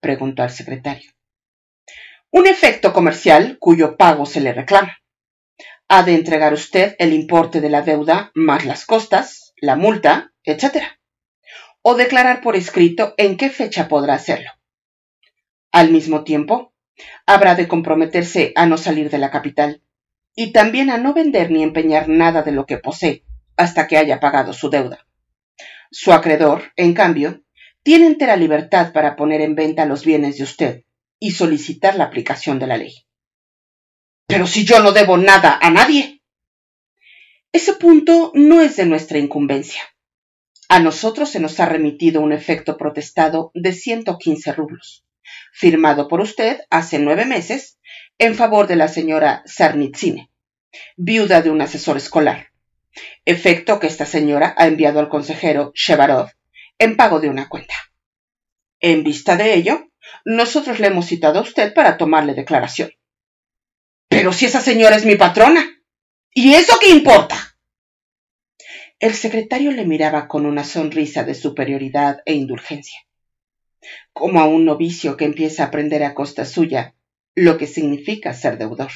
[0.00, 1.10] preguntó al secretario.
[2.30, 4.98] Un efecto comercial cuyo pago se le reclama.
[5.88, 10.84] Ha de entregar usted el importe de la deuda más las costas, la multa, etc.
[11.82, 14.50] O declarar por escrito en qué fecha podrá hacerlo.
[15.70, 16.72] Al mismo tiempo,
[17.26, 19.82] habrá de comprometerse a no salir de la capital
[20.34, 23.22] y también a no vender ni empeñar nada de lo que posee
[23.58, 25.06] hasta que haya pagado su deuda.
[25.90, 27.42] Su acreedor, en cambio,
[27.82, 30.84] tiene entera libertad para poner en venta los bienes de usted
[31.18, 32.94] y solicitar la aplicación de la ley.
[34.26, 36.22] Pero si yo no debo nada a nadie.
[37.52, 39.82] Ese punto no es de nuestra incumbencia.
[40.68, 45.04] A nosotros se nos ha remitido un efecto protestado de 115 rublos,
[45.52, 47.80] firmado por usted hace nueve meses
[48.18, 50.30] en favor de la señora Sarnitsine,
[50.96, 52.52] viuda de un asesor escolar,
[53.24, 56.30] efecto que esta señora ha enviado al consejero Shevarov
[56.80, 57.74] en pago de una cuenta.
[58.80, 59.90] En vista de ello,
[60.24, 62.90] nosotros le hemos citado a usted para tomarle declaración.
[64.08, 65.64] Pero si esa señora es mi patrona.
[66.32, 67.36] ¿Y eso qué importa?
[68.98, 72.98] El secretario le miraba con una sonrisa de superioridad e indulgencia,
[74.12, 76.94] como a un novicio que empieza a aprender a costa suya
[77.34, 78.90] lo que significa ser deudor.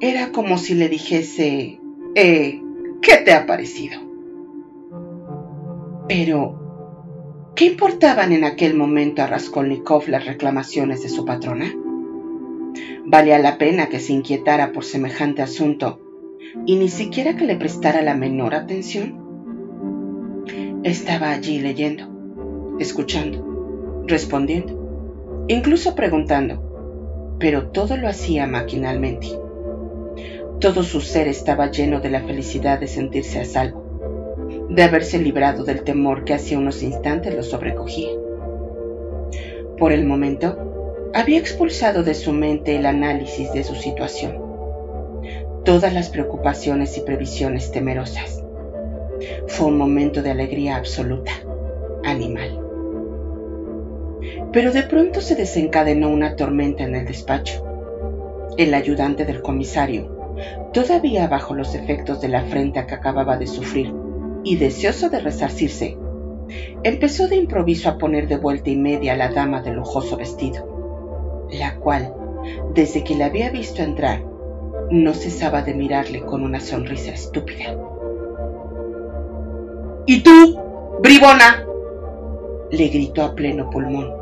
[0.00, 1.78] Era como si le dijese,
[2.14, 2.60] eh,
[3.02, 4.03] ¿qué te ha parecido?
[6.06, 11.72] Pero, ¿qué importaban en aquel momento a Raskolnikov las reclamaciones de su patrona?
[13.06, 16.00] ¿Valía la pena que se inquietara por semejante asunto
[16.66, 19.22] y ni siquiera que le prestara la menor atención?
[20.82, 29.28] Estaba allí leyendo, escuchando, respondiendo, incluso preguntando, pero todo lo hacía maquinalmente.
[30.60, 33.83] Todo su ser estaba lleno de la felicidad de sentirse a salvo,
[34.74, 38.08] de haberse librado del temor que hacía unos instantes lo sobrecogía.
[39.78, 44.36] Por el momento, había expulsado de su mente el análisis de su situación,
[45.64, 48.42] todas las preocupaciones y previsiones temerosas.
[49.46, 51.30] Fue un momento de alegría absoluta,
[52.02, 52.60] animal.
[54.52, 57.64] Pero de pronto se desencadenó una tormenta en el despacho.
[58.56, 60.34] El ayudante del comisario,
[60.72, 64.03] todavía bajo los efectos de la afrenta que acababa de sufrir
[64.44, 65.96] y deseoso de resarcirse,
[66.82, 71.46] empezó de improviso a poner de vuelta y media a la dama del lujoso vestido,
[71.50, 72.14] la cual,
[72.74, 74.22] desde que la había visto entrar,
[74.90, 77.76] no cesaba de mirarle con una sonrisa estúpida.
[80.06, 80.60] ¿Y tú,
[81.00, 81.64] bribona?
[82.70, 84.12] le gritó a pleno pulmón,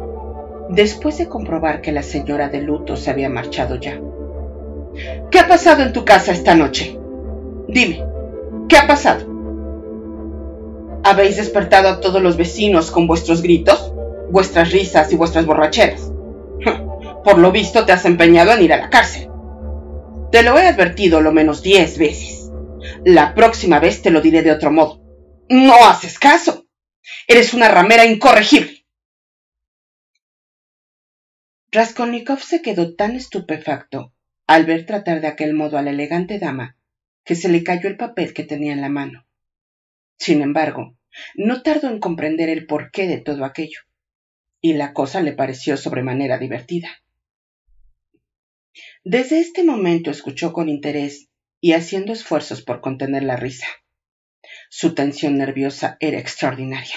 [0.68, 4.00] después de comprobar que la señora de luto se había marchado ya.
[5.30, 6.98] ¿Qué ha pasado en tu casa esta noche?
[7.66, 8.04] Dime,
[8.68, 9.31] ¿qué ha pasado?
[11.04, 13.92] ¿Habéis despertado a todos los vecinos con vuestros gritos,
[14.30, 16.12] vuestras risas y vuestras borracheras?
[17.24, 19.28] Por lo visto te has empeñado en ir a la cárcel.
[20.30, 22.50] Te lo he advertido lo menos diez veces.
[23.04, 25.02] La próxima vez te lo diré de otro modo.
[25.48, 26.66] No haces caso.
[27.26, 28.86] Eres una ramera incorregible.
[31.72, 34.12] Raskolnikov se quedó tan estupefacto
[34.46, 36.76] al ver tratar de aquel modo a la elegante dama,
[37.24, 39.26] que se le cayó el papel que tenía en la mano.
[40.18, 40.96] Sin embargo,
[41.34, 43.80] no tardó en comprender el porqué de todo aquello,
[44.60, 46.88] y la cosa le pareció sobremanera divertida.
[49.04, 51.28] Desde este momento escuchó con interés
[51.60, 53.66] y haciendo esfuerzos por contener la risa.
[54.70, 56.96] Su tensión nerviosa era extraordinaria.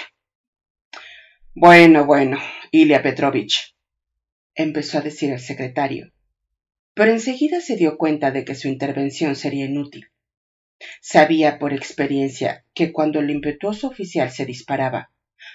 [1.54, 2.38] Bueno, bueno,
[2.70, 3.74] Ilya Petrovich,
[4.54, 6.12] empezó a decir el secretario,
[6.94, 10.10] pero enseguida se dio cuenta de que su intervención sería inútil.
[11.00, 15.10] Sabía por experiencia que cuando el impetuoso oficial se disparaba,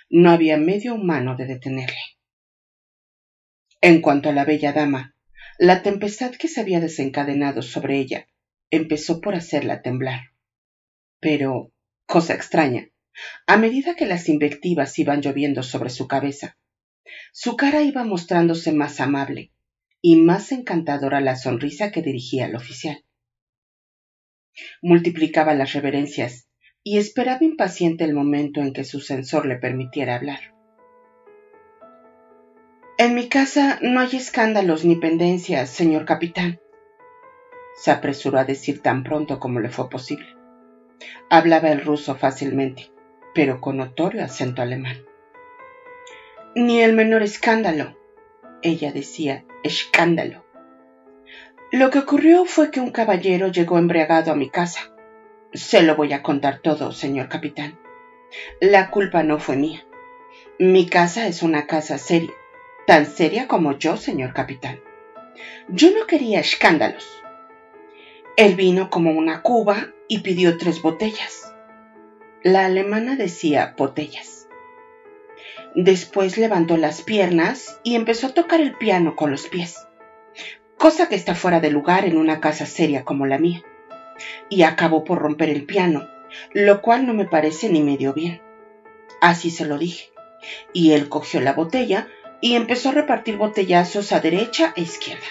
[0.09, 2.01] no había medio humano de detenerle.
[3.81, 5.15] En cuanto a la bella dama,
[5.57, 8.27] la tempestad que se había desencadenado sobre ella
[8.69, 10.31] empezó por hacerla temblar.
[11.19, 11.71] Pero,
[12.05, 12.89] cosa extraña,
[13.45, 16.57] a medida que las invectivas iban lloviendo sobre su cabeza,
[17.31, 19.51] su cara iba mostrándose más amable,
[20.01, 23.03] y más encantadora la sonrisa que dirigía al oficial.
[24.81, 26.47] Multiplicaba las reverencias
[26.83, 30.39] y esperaba impaciente el momento en que su censor le permitiera hablar.
[32.97, 36.59] En mi casa no hay escándalos ni pendencias, señor capitán,
[37.81, 40.27] se apresuró a decir tan pronto como le fue posible.
[41.29, 42.91] Hablaba el ruso fácilmente,
[43.33, 45.03] pero con notorio acento alemán.
[46.53, 47.97] Ni el menor escándalo,
[48.61, 50.45] ella decía, escándalo.
[51.71, 54.91] Lo que ocurrió fue que un caballero llegó embriagado a mi casa.
[55.53, 57.79] Se lo voy a contar todo, señor capitán.
[58.59, 59.85] La culpa no fue mía.
[60.59, 62.33] Mi casa es una casa seria,
[62.87, 64.81] tan seria como yo, señor capitán.
[65.69, 67.07] Yo no quería escándalos.
[68.35, 71.53] Él vino como una cuba y pidió tres botellas.
[72.43, 74.49] La alemana decía botellas.
[75.73, 79.87] Después levantó las piernas y empezó a tocar el piano con los pies,
[80.81, 83.61] cosa que está fuera de lugar en una casa seria como la mía.
[84.49, 86.07] Y acabó por romper el piano,
[86.53, 88.41] lo cual no me parece ni medio bien.
[89.21, 90.09] Así se lo dije.
[90.73, 92.07] Y él cogió la botella
[92.41, 95.27] y empezó a repartir botellazos a derecha e izquierda.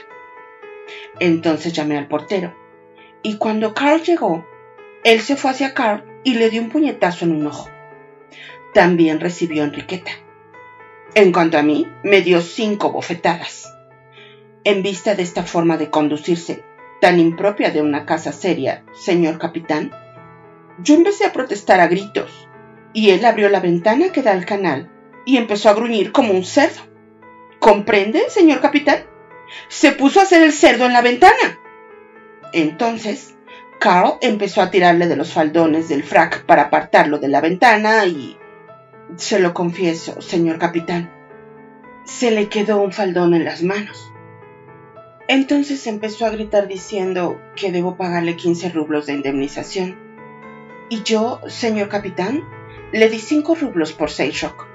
[1.19, 2.55] Entonces llamé al portero,
[3.25, 4.47] y cuando Carl llegó,
[5.03, 7.69] él se fue hacia Carl y le dio un puñetazo en un ojo.
[8.73, 10.13] También recibió Enriqueta.
[11.17, 13.80] En cuanto a mí, me dio cinco bofetadas.
[14.63, 16.63] En vista de esta forma de conducirse,
[17.01, 19.91] tan impropia de una casa seria, señor capitán,
[20.83, 22.49] yo empecé a protestar a gritos,
[22.93, 24.91] y él abrió la ventana que da al canal
[25.25, 26.81] y empezó a gruñir como un cerdo.
[27.59, 29.05] ¿Comprende, señor capitán?
[29.69, 31.59] Se puso a hacer el cerdo en la ventana.
[32.53, 33.37] Entonces,
[33.79, 38.37] Carl empezó a tirarle de los faldones del frac para apartarlo de la ventana y...
[39.17, 41.11] Se lo confieso, señor capitán,
[42.05, 44.10] se le quedó un faldón en las manos.
[45.33, 49.97] Entonces empezó a gritar diciendo que debo pagarle 15 rublos de indemnización.
[50.89, 52.43] Y yo, señor capitán,
[52.91, 54.67] le di 5 rublos por Seishok.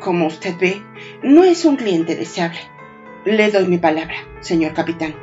[0.00, 0.82] Como usted ve,
[1.22, 2.58] no es un cliente deseable.
[3.24, 5.14] Le doy mi palabra, señor capitán,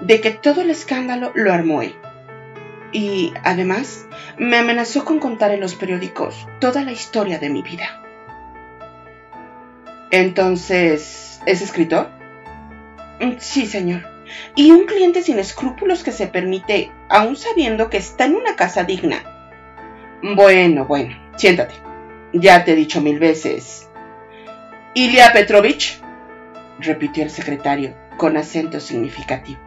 [0.00, 1.94] de que todo el escándalo lo armó él.
[2.92, 4.06] Y, además,
[4.38, 8.02] me amenazó con contar en los periódicos toda la historia de mi vida.
[10.10, 12.19] Entonces, ¿es escritor?
[13.20, 14.02] Mm, sí, señor.
[14.56, 18.84] Y un cliente sin escrúpulos que se permite, aún sabiendo que está en una casa
[18.84, 19.22] digna.
[20.22, 21.74] Bueno, bueno, siéntate.
[22.32, 23.88] Ya te he dicho mil veces.
[24.94, 26.00] Ilya Petrovich,
[26.78, 29.60] repitió el secretario con acento significativo.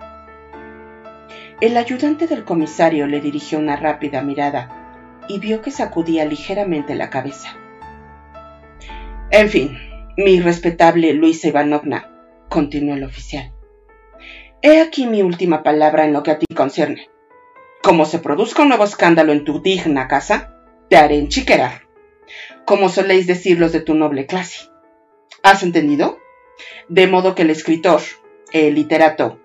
[1.62, 7.10] El ayudante del comisario le dirigió una rápida mirada y vio que sacudía ligeramente la
[7.10, 7.56] cabeza.
[9.30, 9.78] En fin,
[10.18, 12.13] mi respetable Luisa Ivanovna,
[12.54, 13.52] continuó el oficial.
[14.62, 17.10] He aquí mi última palabra en lo que a ti concierne.
[17.82, 20.54] Como se produzca un nuevo escándalo en tu digna casa,
[20.88, 21.88] te haré enchiquerar,
[22.64, 24.70] como soléis decir los de tu noble clase.
[25.42, 26.20] ¿Has entendido?
[26.90, 28.02] De modo que el escritor,
[28.52, 29.40] el literato,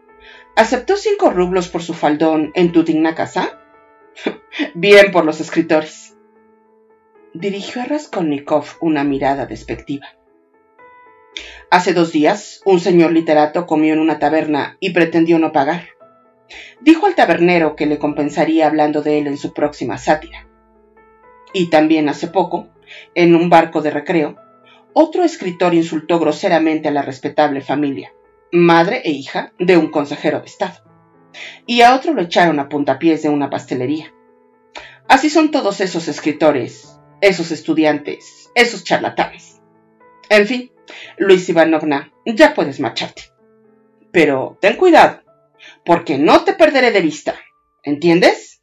[0.54, 3.58] aceptó cinco rublos por su faldón en tu digna casa.
[4.74, 6.14] Bien por los escritores.
[7.32, 10.17] Dirigió a Raskolnikov una mirada despectiva.
[11.70, 15.88] Hace dos días, un señor literato comió en una taberna y pretendió no pagar.
[16.80, 20.46] Dijo al tabernero que le compensaría hablando de él en su próxima sátira.
[21.52, 22.68] Y también hace poco,
[23.14, 24.36] en un barco de recreo,
[24.94, 28.12] otro escritor insultó groseramente a la respetable familia,
[28.50, 30.82] madre e hija de un consejero de Estado,
[31.66, 34.12] y a otro lo echaron a puntapiés de una pastelería.
[35.06, 39.60] Así son todos esos escritores, esos estudiantes, esos charlatanes.
[40.30, 40.72] En fin,
[41.16, 43.22] Luis Ivanovna, ya puedes marcharte.
[44.10, 45.22] Pero ten cuidado,
[45.84, 47.38] porque no te perderé de vista.
[47.82, 48.62] ¿Entiendes?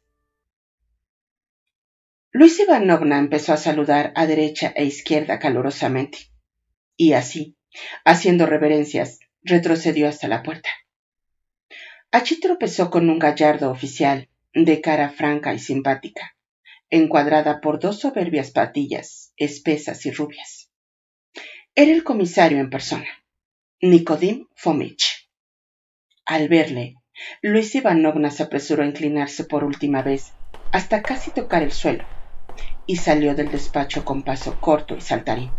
[2.32, 6.18] Luis Ivanovna empezó a saludar a derecha e izquierda calurosamente,
[6.94, 7.56] y así,
[8.04, 10.68] haciendo reverencias, retrocedió hasta la puerta.
[12.10, 16.36] Allí tropezó con un gallardo oficial, de cara franca y simpática,
[16.90, 20.65] encuadrada por dos soberbias patillas, espesas y rubias.
[21.78, 23.04] Era el comisario en persona,
[23.82, 25.28] Nikodim Fomich.
[26.24, 26.94] Al verle,
[27.42, 30.32] Luis Ivanovna se apresuró a inclinarse por última vez
[30.72, 32.02] hasta casi tocar el suelo
[32.86, 35.50] y salió del despacho con paso corto y saltarín.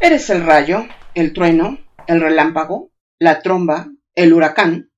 [0.00, 4.92] ¿Eres el rayo, el trueno, el relámpago, la tromba, el huracán?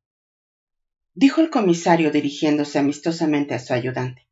[1.14, 4.29] dijo el comisario dirigiéndose amistosamente a su ayudante.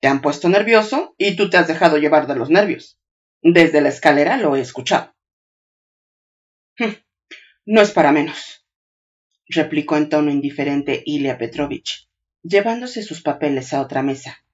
[0.00, 2.98] Te han puesto nervioso y tú te has dejado llevar de los nervios.
[3.42, 5.14] Desde la escalera lo he escuchado.
[6.78, 6.94] Hm,
[7.66, 8.66] no es para menos,
[9.46, 12.08] replicó en tono indiferente Ilya Petrovich,
[12.42, 14.44] llevándose sus papeles a otra mesa,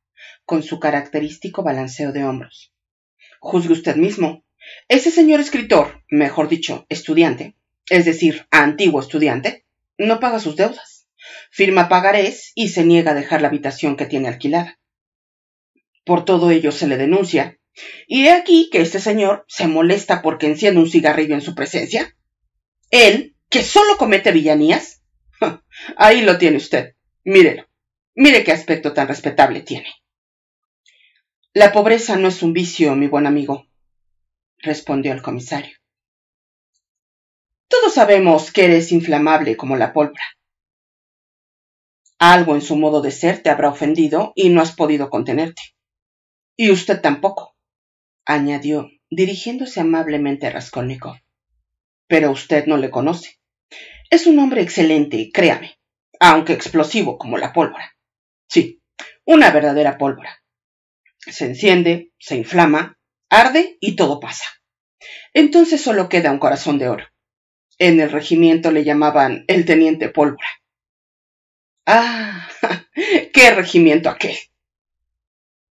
[0.45, 2.75] con su característico balanceo de hombros.
[3.39, 4.45] Juzgue usted mismo.
[4.89, 7.57] Ese señor escritor, mejor dicho, estudiante,
[7.89, 9.65] es decir, antiguo estudiante,
[9.97, 11.09] no paga sus deudas,
[11.51, 14.80] firma pagarés y se niega a dejar la habitación que tiene alquilada.
[16.05, 17.59] Por todo ello se le denuncia.
[18.07, 22.17] Y he aquí que este señor se molesta porque enciende un cigarrillo en su presencia.
[22.91, 25.03] Él, que solo comete villanías.
[25.97, 26.95] Ahí lo tiene usted.
[27.25, 27.67] Mírelo.
[28.15, 29.89] Mire qué aspecto tan respetable tiene.
[31.53, 33.67] La pobreza no es un vicio, mi buen amigo,
[34.59, 35.77] respondió el comisario.
[37.67, 40.23] Todos sabemos que eres inflamable como la pólvora.
[42.19, 45.63] Algo en su modo de ser te habrá ofendido y no has podido contenerte.
[46.63, 47.57] Y usted tampoco,
[48.27, 51.17] añadió, dirigiéndose amablemente a Raskolnikov.
[52.07, 53.41] Pero usted no le conoce.
[54.11, 55.79] Es un hombre excelente, créame,
[56.21, 57.97] aunque explosivo como la pólvora.
[58.47, 58.83] Sí,
[59.25, 60.45] una verdadera pólvora.
[61.17, 62.99] Se enciende, se inflama,
[63.31, 64.45] arde y todo pasa.
[65.33, 67.07] Entonces solo queda un corazón de oro.
[67.79, 70.49] En el regimiento le llamaban el teniente pólvora.
[71.87, 72.51] Ah,
[73.33, 74.37] qué regimiento aquel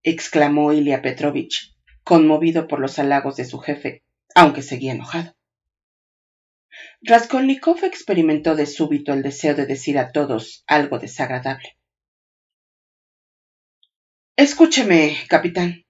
[0.05, 4.03] exclamó Ilya Petrovich, conmovido por los halagos de su jefe,
[4.35, 5.35] aunque seguía enojado.
[7.01, 11.77] Raskolnikov experimentó de súbito el deseo de decir a todos algo desagradable.
[14.35, 15.85] Escúcheme, capitán,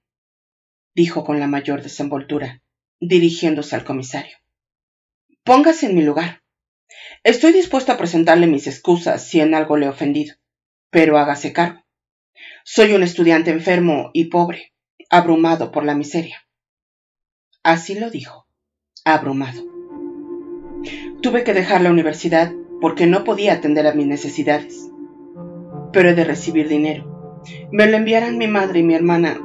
[0.94, 2.62] dijo con la mayor desenvoltura,
[3.00, 4.38] dirigiéndose al comisario.
[5.44, 6.42] Póngase en mi lugar.
[7.22, 10.36] Estoy dispuesto a presentarle mis excusas si en algo le he ofendido,
[10.90, 11.85] pero hágase cargo.
[12.64, 14.72] Soy un estudiante enfermo y pobre,
[15.10, 16.36] abrumado por la miseria.
[17.62, 18.46] Así lo dijo,
[19.04, 19.64] abrumado.
[21.20, 24.90] Tuve que dejar la universidad porque no podía atender a mis necesidades.
[25.92, 27.42] Pero he de recibir dinero.
[27.72, 29.40] Me lo enviarán mi madre y mi hermana.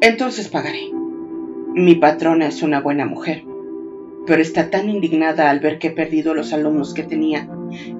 [0.00, 0.90] Entonces pagaré.
[1.74, 3.42] Mi patrona es una buena mujer,
[4.26, 7.48] pero está tan indignada al ver que he perdido los alumnos que tenía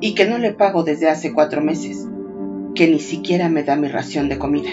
[0.01, 2.07] y que no le pago desde hace cuatro meses,
[2.75, 4.71] que ni siquiera me da mi ración de comida.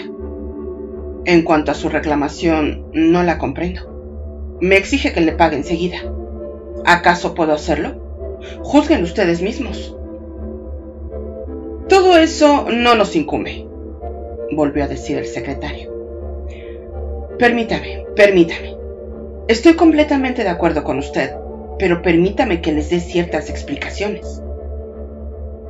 [1.24, 4.58] En cuanto a su reclamación, no la comprendo.
[4.60, 5.98] Me exige que le pague enseguida.
[6.84, 8.38] ¿Acaso puedo hacerlo?
[8.62, 9.96] Juzguen ustedes mismos.
[11.88, 13.66] Todo eso no nos incumbe,
[14.52, 15.92] volvió a decir el secretario.
[17.38, 18.76] Permítame, permítame.
[19.48, 21.34] Estoy completamente de acuerdo con usted,
[21.78, 24.42] pero permítame que les dé ciertas explicaciones.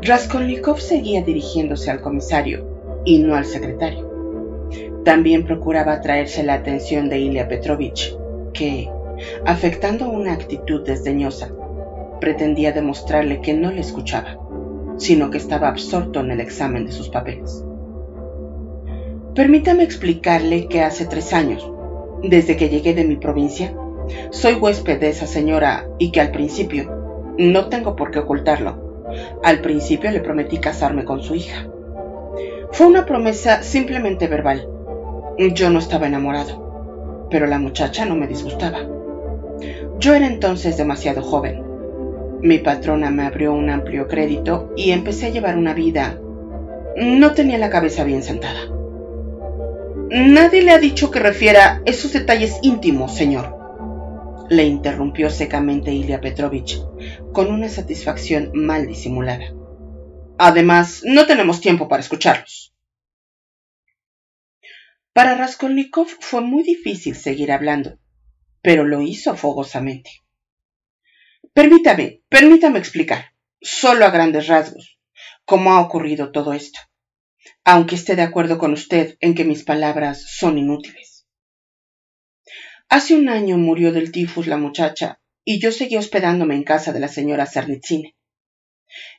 [0.04, 2.66] Raskolnikov seguía dirigiéndose al comisario
[3.04, 4.10] y no al secretario.
[5.04, 8.16] También procuraba atraerse la atención de Ilya Petrovich,
[8.52, 8.90] que,
[9.46, 11.52] afectando una actitud desdeñosa,
[12.20, 14.38] pretendía demostrarle que no le escuchaba,
[14.96, 17.64] sino que estaba absorto en el examen de sus papeles.
[19.36, 21.70] Permítame explicarle que hace tres años,
[22.24, 23.72] desde que llegué de mi provincia,
[24.30, 26.90] soy huésped de esa señora y que al principio,
[27.38, 28.81] no tengo por qué ocultarlo,
[29.42, 31.68] al principio le prometí casarme con su hija.
[32.72, 34.68] Fue una promesa simplemente verbal.
[35.54, 36.62] Yo no estaba enamorado
[37.32, 38.80] pero la muchacha no me disgustaba.
[39.98, 41.64] Yo era entonces demasiado joven.
[42.42, 46.18] Mi patrona me abrió un amplio crédito y empecé a llevar una vida...
[46.94, 48.68] No tenía la cabeza bien sentada.
[50.10, 53.61] Nadie le ha dicho que refiera esos detalles íntimos, señor.
[54.50, 56.78] Le interrumpió secamente Ilya Petrovich,
[57.32, 59.54] con una satisfacción mal disimulada.
[60.38, 62.74] Además, no tenemos tiempo para escucharlos.
[65.12, 67.98] Para Raskolnikov fue muy difícil seguir hablando,
[68.62, 70.10] pero lo hizo fogosamente.
[71.52, 74.98] Permítame, permítame explicar, solo a grandes rasgos,
[75.44, 76.80] cómo ha ocurrido todo esto,
[77.62, 81.01] aunque esté de acuerdo con usted en que mis palabras son inútiles.
[82.94, 87.00] Hace un año murió del tifus la muchacha y yo seguí hospedándome en casa de
[87.00, 88.14] la señora Cernitsine.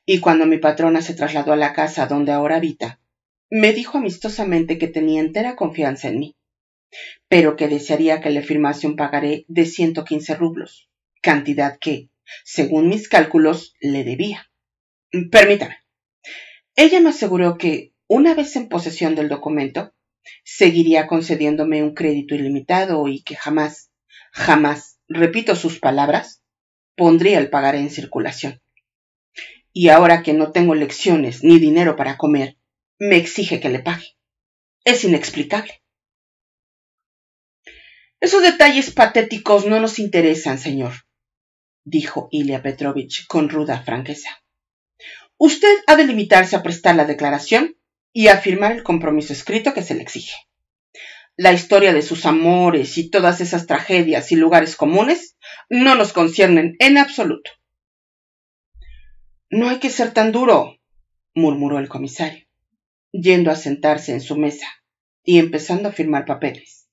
[0.05, 2.99] Y cuando mi patrona se trasladó a la casa donde ahora habita,
[3.49, 6.35] me dijo amistosamente que tenía entera confianza en mí,
[7.27, 10.87] pero que desearía que le firmase un pagaré de 115 rublos,
[11.23, 12.09] cantidad que,
[12.43, 14.51] según mis cálculos, le debía.
[15.31, 15.77] Permítame.
[16.75, 19.95] Ella me aseguró que, una vez en posesión del documento,
[20.43, 23.91] seguiría concediéndome un crédito ilimitado y que jamás,
[24.31, 26.43] jamás, repito sus palabras,
[26.95, 28.61] pondría el pagaré en circulación.
[29.71, 32.57] Y ahora que no tengo lecciones ni dinero para comer,
[32.99, 34.15] me exige que le pague.
[34.85, 35.81] Es inexplicable.
[38.19, 40.93] Esos detalles patéticos no nos interesan, señor,
[41.83, 44.29] dijo Ilya Petrovich con ruda franqueza.
[45.37, 47.75] Usted ha de limitarse a prestar la declaración
[48.13, 50.35] y a firmar el compromiso escrito que se le exige.
[51.35, 55.35] La historia de sus amores y todas esas tragedias y lugares comunes
[55.69, 57.51] no nos conciernen en absoluto.
[59.49, 60.77] No hay que ser tan duro,
[61.33, 62.45] murmuró el comisario
[63.13, 64.65] yendo a sentarse en su mesa
[65.23, 66.89] y empezando a firmar papeles.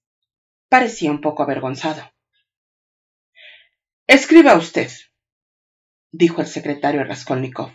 [0.69, 2.13] Parecía un poco avergonzado.
[4.07, 4.91] Escriba usted,
[6.13, 7.73] dijo el secretario Raskolnikov.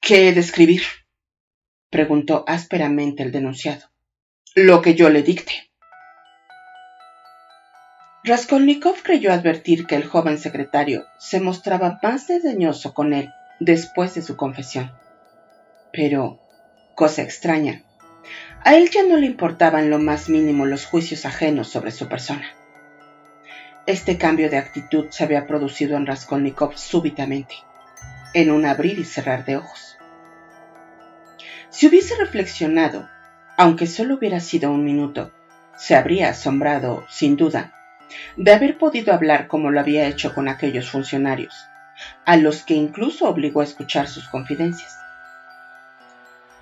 [0.00, 0.82] ¿Qué he de escribir?
[1.94, 3.86] Preguntó ásperamente el denunciado.
[4.56, 5.52] Lo que yo le dicte.
[8.24, 13.30] Raskolnikov creyó advertir que el joven secretario se mostraba más desdeñoso con él
[13.60, 14.90] después de su confesión.
[15.92, 16.40] Pero
[16.96, 17.84] cosa extraña.
[18.64, 22.48] A él ya no le importaban lo más mínimo los juicios ajenos sobre su persona.
[23.86, 27.54] Este cambio de actitud se había producido en Raskolnikov súbitamente,
[28.32, 29.93] en un abrir y cerrar de ojos.
[31.74, 33.08] Si hubiese reflexionado,
[33.56, 35.32] aunque solo hubiera sido un minuto,
[35.76, 37.74] se habría asombrado, sin duda,
[38.36, 41.52] de haber podido hablar como lo había hecho con aquellos funcionarios,
[42.24, 44.96] a los que incluso obligó a escuchar sus confidencias.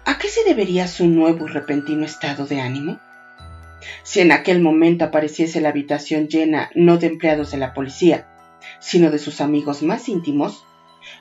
[0.07, 2.99] ¿A qué se debería su nuevo y repentino estado de ánimo?
[4.05, 8.27] Si en aquel momento apareciese la habitación llena no de empleados de la policía,
[8.81, 10.65] sino de sus amigos más íntimos,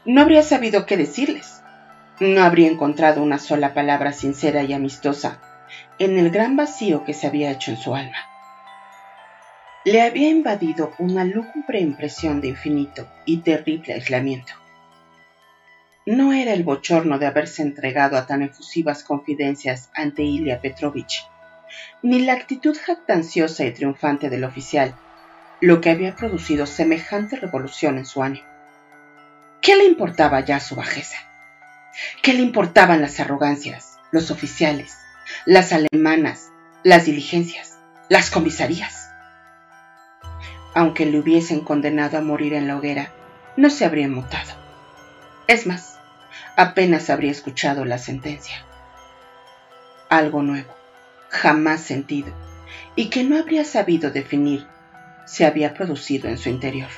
[0.06, 1.61] no habría sabido qué decirles.
[2.22, 5.42] No habría encontrado una sola palabra sincera y amistosa
[5.98, 8.18] en el gran vacío que se había hecho en su alma.
[9.86, 14.54] Le había invadido una lúgubre impresión de infinito y terrible aislamiento.
[16.06, 21.28] No era el bochorno de haberse entregado a tan efusivas confidencias ante Ilya Petrovich,
[22.04, 24.94] ni la actitud jactanciosa y triunfante del oficial,
[25.60, 28.46] lo que había producido semejante revolución en su ánimo.
[29.60, 31.31] ¿Qué le importaba ya su bajeza?
[32.22, 34.98] ¿Qué le importaban las arrogancias, los oficiales,
[35.46, 36.50] las alemanas,
[36.84, 37.78] las diligencias,
[38.10, 39.10] las comisarías?
[40.74, 43.12] Aunque le hubiesen condenado a morir en la hoguera,
[43.58, 44.52] no se habría mutado.
[45.48, 46.00] Es más,
[46.56, 48.64] apenas habría escuchado la sentencia.
[50.10, 50.74] Algo nuevo,
[51.30, 52.34] jamás sentido,
[52.96, 54.66] y que no habría sabido definir,
[55.26, 56.90] se había producido en su interior.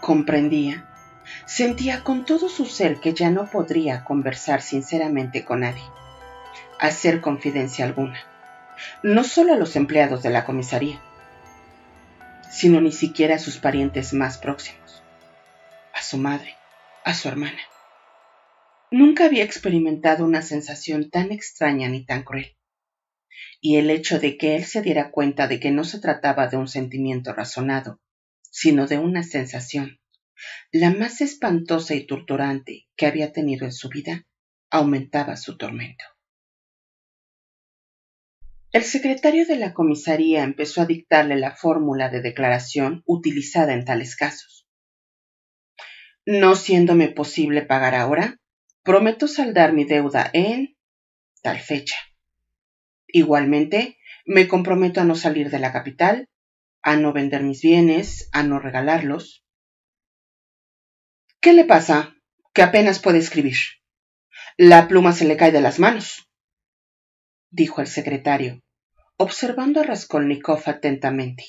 [0.00, 0.89] Comprendía
[1.46, 5.82] Sentía con todo su ser que ya no podría conversar sinceramente con nadie,
[6.78, 8.18] hacer confidencia alguna,
[9.02, 11.00] no solo a los empleados de la comisaría,
[12.50, 15.02] sino ni siquiera a sus parientes más próximos,
[15.94, 16.56] a su madre,
[17.04, 17.60] a su hermana.
[18.90, 22.56] Nunca había experimentado una sensación tan extraña ni tan cruel,
[23.60, 26.56] y el hecho de que él se diera cuenta de que no se trataba de
[26.56, 28.00] un sentimiento razonado,
[28.50, 29.99] sino de una sensación,
[30.72, 34.26] la más espantosa y torturante que había tenido en su vida,
[34.70, 36.04] aumentaba su tormento.
[38.72, 44.14] El secretario de la comisaría empezó a dictarle la fórmula de declaración utilizada en tales
[44.14, 44.68] casos.
[46.24, 48.38] No siéndome posible pagar ahora,
[48.84, 50.76] prometo saldar mi deuda en
[51.42, 51.96] tal fecha.
[53.08, 56.28] Igualmente, me comprometo a no salir de la capital,
[56.82, 59.44] a no vender mis bienes, a no regalarlos,
[61.40, 62.14] ¿Qué le pasa?
[62.52, 63.56] Que apenas puede escribir.
[64.58, 66.28] La pluma se le cae de las manos,
[67.50, 68.62] dijo el secretario,
[69.16, 71.44] observando a Raskolnikov atentamente.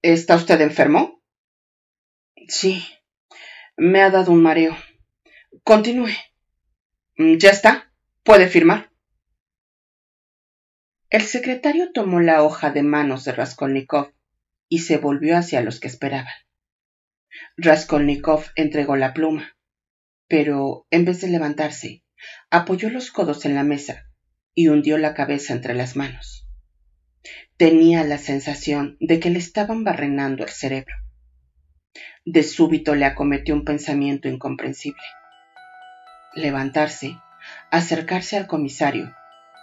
[0.00, 1.20] ¿Está usted enfermo?
[2.46, 2.86] Sí,
[3.76, 4.76] me ha dado un mareo.
[5.64, 6.12] Continúe.
[7.16, 7.92] Ya está.
[8.22, 8.92] Puede firmar.
[11.10, 14.12] El secretario tomó la hoja de manos de Raskolnikov
[14.68, 16.43] y se volvió hacia los que esperaban.
[17.56, 19.56] Raskolnikov entregó la pluma,
[20.28, 22.04] pero en vez de levantarse,
[22.50, 24.06] apoyó los codos en la mesa
[24.54, 26.48] y hundió la cabeza entre las manos.
[27.56, 30.94] Tenía la sensación de que le estaban barrenando el cerebro.
[32.24, 35.02] De súbito le acometió un pensamiento incomprensible.
[36.34, 37.16] Levantarse,
[37.70, 39.14] acercarse al comisario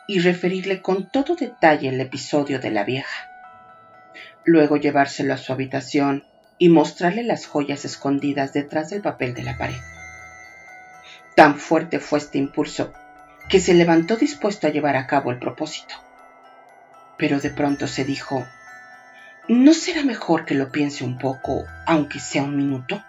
[0.08, 3.28] y referirle con todo detalle el episodio de la vieja.
[4.46, 6.24] Luego llevárselo a su habitación
[6.62, 9.82] y mostrarle las joyas escondidas detrás del papel de la pared.
[11.36, 12.94] Tan fuerte fue este impulso
[13.50, 15.96] que se levantó dispuesto a llevar a cabo el propósito.
[17.18, 18.46] Pero de pronto se dijo,
[19.48, 23.04] ¿no será mejor que lo piense un poco, aunque sea un minuto?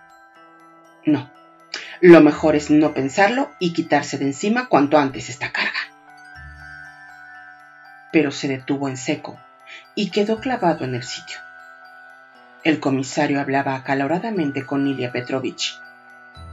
[1.05, 1.31] No,
[2.01, 5.93] lo mejor es no pensarlo y quitarse de encima cuanto antes esta carga.
[8.13, 9.39] Pero se detuvo en seco
[9.95, 11.37] y quedó clavado en el sitio.
[12.65, 15.75] El comisario hablaba acaloradamente con Ilya Petrovich.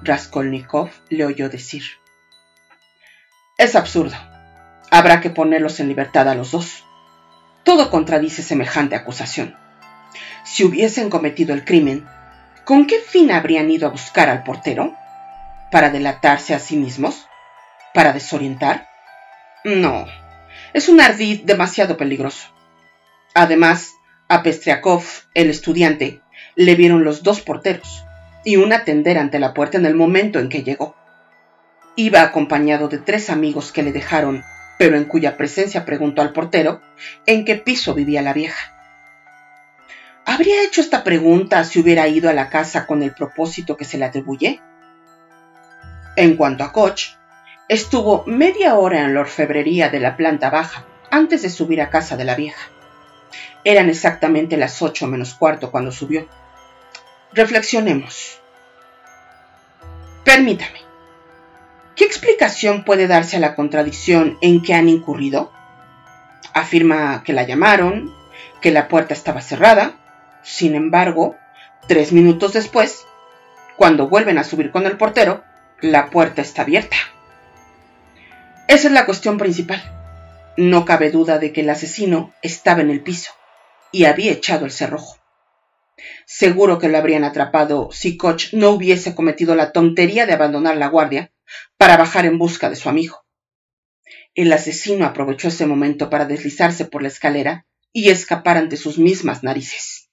[0.01, 1.83] Raskolnikov le oyó decir:
[3.59, 4.15] Es absurdo.
[4.89, 6.83] Habrá que ponerlos en libertad a los dos.
[7.63, 9.55] Todo contradice semejante acusación.
[10.43, 12.07] Si hubiesen cometido el crimen,
[12.65, 14.95] ¿con qué fin habrían ido a buscar al portero?
[15.71, 17.27] ¿Para delatarse a sí mismos?
[17.93, 18.87] ¿Para desorientar?
[19.63, 20.07] No,
[20.73, 22.47] es un ardid demasiado peligroso.
[23.35, 23.93] Además,
[24.29, 25.03] a Pestriakov,
[25.33, 26.21] el estudiante,
[26.55, 28.05] le vieron los dos porteros
[28.45, 30.95] y un atender ante la puerta en el momento en que llegó.
[31.95, 34.43] Iba acompañado de tres amigos que le dejaron,
[34.77, 36.79] pero en cuya presencia preguntó al portero
[37.25, 38.71] en qué piso vivía la vieja.
[40.25, 43.97] ¿Habría hecho esta pregunta si hubiera ido a la casa con el propósito que se
[43.97, 44.61] le atribuye?
[46.15, 47.17] En cuanto a Koch,
[47.67, 52.15] estuvo media hora en la orfebrería de la planta baja antes de subir a casa
[52.15, 52.69] de la vieja.
[53.69, 56.27] Eran exactamente las ocho menos cuarto cuando subió.
[57.33, 58.41] Reflexionemos.
[60.25, 60.79] Permítame.
[61.95, 65.51] ¿Qué explicación puede darse a la contradicción en que han incurrido?
[66.51, 68.11] Afirma que la llamaron,
[68.59, 69.93] que la puerta estaba cerrada.
[70.41, 71.35] Sin embargo,
[71.87, 73.05] tres minutos después,
[73.77, 75.43] cuando vuelven a subir con el portero,
[75.79, 76.97] la puerta está abierta.
[78.67, 79.79] Esa es la cuestión principal.
[80.57, 83.33] No cabe duda de que el asesino estaba en el piso
[83.91, 85.17] y había echado el cerrojo.
[86.25, 90.87] Seguro que lo habrían atrapado si Koch no hubiese cometido la tontería de abandonar la
[90.87, 91.31] guardia
[91.77, 93.25] para bajar en busca de su amigo.
[94.35, 99.43] El asesino aprovechó ese momento para deslizarse por la escalera y escapar ante sus mismas
[99.43, 100.09] narices.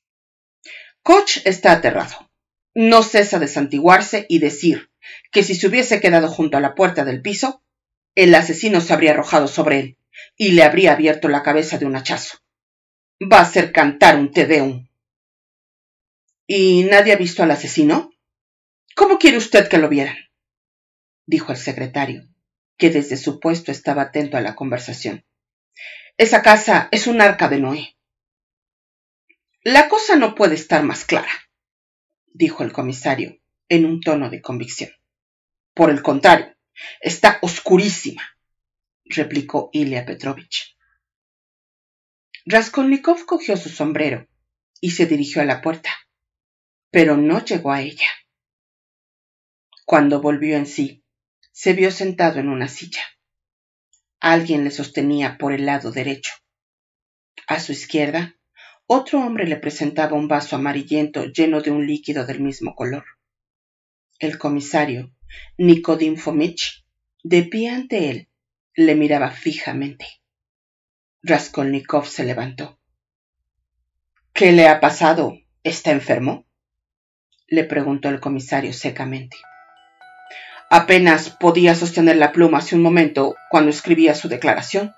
[1.02, 2.30] Koch está aterrado.
[2.74, 4.90] No cesa de santiguarse y decir
[5.30, 7.62] que si se hubiese quedado junto a la puerta del piso,
[8.14, 9.98] el asesino se habría arrojado sobre él
[10.36, 12.38] y le habría abierto la cabeza de un hachazo.
[13.22, 14.88] Va a hacer cantar un tedeum.
[16.46, 18.10] ¿Y nadie ha visto al asesino?
[18.94, 20.16] ¿Cómo quiere usted que lo vieran?
[21.26, 22.28] dijo el secretario,
[22.76, 25.24] que desde su puesto estaba atento a la conversación.
[26.16, 27.96] Esa casa es un arca de Noé.
[29.62, 31.32] La cosa no puede estar más clara,
[32.26, 34.90] dijo el comisario en un tono de convicción.
[35.74, 36.54] Por el contrario,
[37.00, 38.22] está oscurísima,
[39.04, 40.75] replicó Ilya Petrovich.
[42.48, 44.28] Raskolnikov cogió su sombrero
[44.80, 45.90] y se dirigió a la puerta,
[46.92, 48.06] pero no llegó a ella.
[49.84, 51.02] Cuando volvió en sí,
[51.50, 53.02] se vio sentado en una silla.
[54.20, 56.34] Alguien le sostenía por el lado derecho.
[57.48, 58.36] A su izquierda,
[58.86, 63.06] otro hombre le presentaba un vaso amarillento lleno de un líquido del mismo color.
[64.20, 65.12] El comisario,
[65.58, 66.86] Nikodim Fomich,
[67.24, 68.28] de pie ante él,
[68.76, 70.06] le miraba fijamente.
[71.22, 72.78] Raskolnikov se levantó.
[74.32, 75.38] ¿Qué le ha pasado?
[75.64, 76.44] ¿Está enfermo?
[77.48, 79.36] le preguntó el comisario secamente.
[80.68, 84.94] Apenas podía sostener la pluma hace un momento cuando escribía su declaración,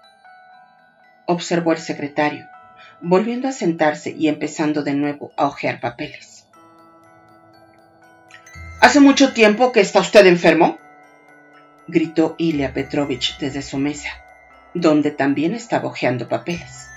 [1.26, 2.46] observó el secretario,
[3.02, 6.46] volviendo a sentarse y empezando de nuevo a hojear papeles.
[8.80, 10.78] ¿Hace mucho tiempo que está usted enfermo?
[11.86, 14.10] gritó Ilya Petrovich desde su mesa,
[14.80, 16.88] donde también estaba hojeando papeles.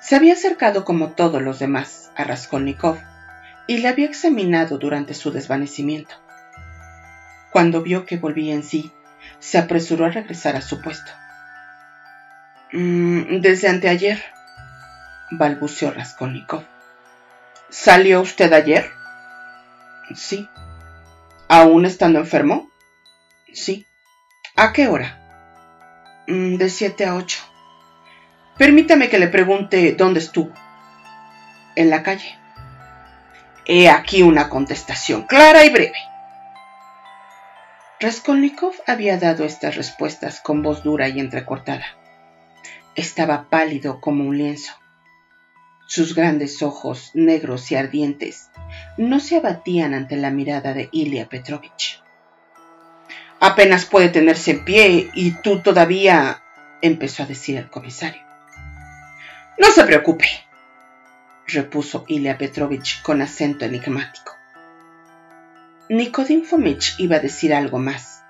[0.00, 2.98] Se había acercado como todos los demás a Raskolnikov
[3.66, 6.14] y le había examinado durante su desvanecimiento.
[7.52, 8.92] Cuando vio que volvía en sí,
[9.38, 11.10] se apresuró a regresar a su puesto.
[12.72, 14.22] Mm, desde anteayer,
[15.30, 16.64] balbuceó Raskolnikov.
[17.68, 18.90] ¿Salió usted ayer?
[20.14, 20.48] Sí.
[21.48, 22.70] ¿Aún estando enfermo?
[23.52, 23.86] Sí.
[24.56, 25.19] ¿A qué hora?
[26.30, 27.40] Mm, de siete a ocho.
[28.56, 30.52] Permítame que le pregunte dónde estuvo.
[31.74, 32.38] En la calle.
[33.66, 35.98] He aquí una contestación clara y breve.
[37.98, 41.84] Raskolnikov había dado estas respuestas con voz dura y entrecortada.
[42.94, 44.72] Estaba pálido como un lienzo.
[45.88, 48.50] Sus grandes ojos, negros y ardientes,
[48.96, 52.00] no se abatían ante la mirada de Ilya Petrovich.
[53.42, 56.42] Apenas puede tenerse en pie y tú todavía,
[56.82, 58.22] empezó a decir el comisario.
[59.58, 60.28] No se preocupe,
[61.46, 64.34] repuso Ilya Petrovich con acento enigmático.
[65.88, 68.22] Nikodim Fomich iba a decir algo más,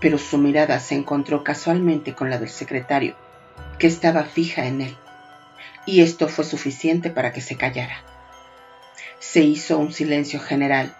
[0.00, 3.16] pero su mirada se encontró casualmente con la del secretario,
[3.78, 4.96] que estaba fija en él,
[5.86, 8.02] y esto fue suficiente para que se callara.
[9.20, 10.94] Se hizo un silencio general,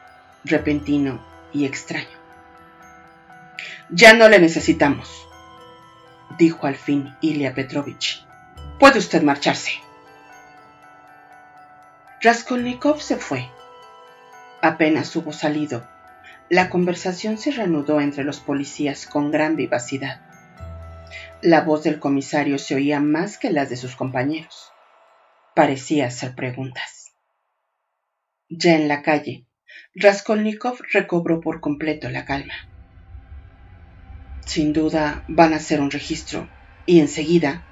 [0.44, 1.20] repentino
[1.52, 2.21] y extraño.
[3.94, 5.28] Ya no le necesitamos,
[6.38, 8.26] dijo al fin Ilya Petrovich.
[8.80, 9.72] Puede usted marcharse.
[12.22, 13.50] Raskolnikov se fue
[14.62, 15.86] Apenas hubo salido,
[16.48, 20.22] la conversación se reanudó entre los policías con gran vivacidad.
[21.42, 24.72] La voz del comisario se oía más que las de sus compañeros.
[25.54, 27.12] Parecía hacer preguntas.
[28.48, 29.44] Ya en la calle,
[29.94, 32.71] Raskolnikov recobró por completo la calma.
[34.44, 36.48] Sin duda van a hacer un registro,
[36.84, 37.62] y enseguida,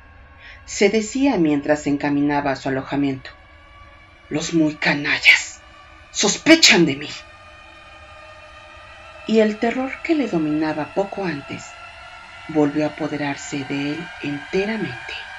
[0.65, 3.31] se decía mientras se encaminaba a su alojamiento.
[4.29, 5.61] Los muy canallas
[6.13, 7.11] sospechan de mí.
[9.27, 11.65] Y el terror que le dominaba poco antes
[12.49, 15.30] volvió a apoderarse de él enteramente.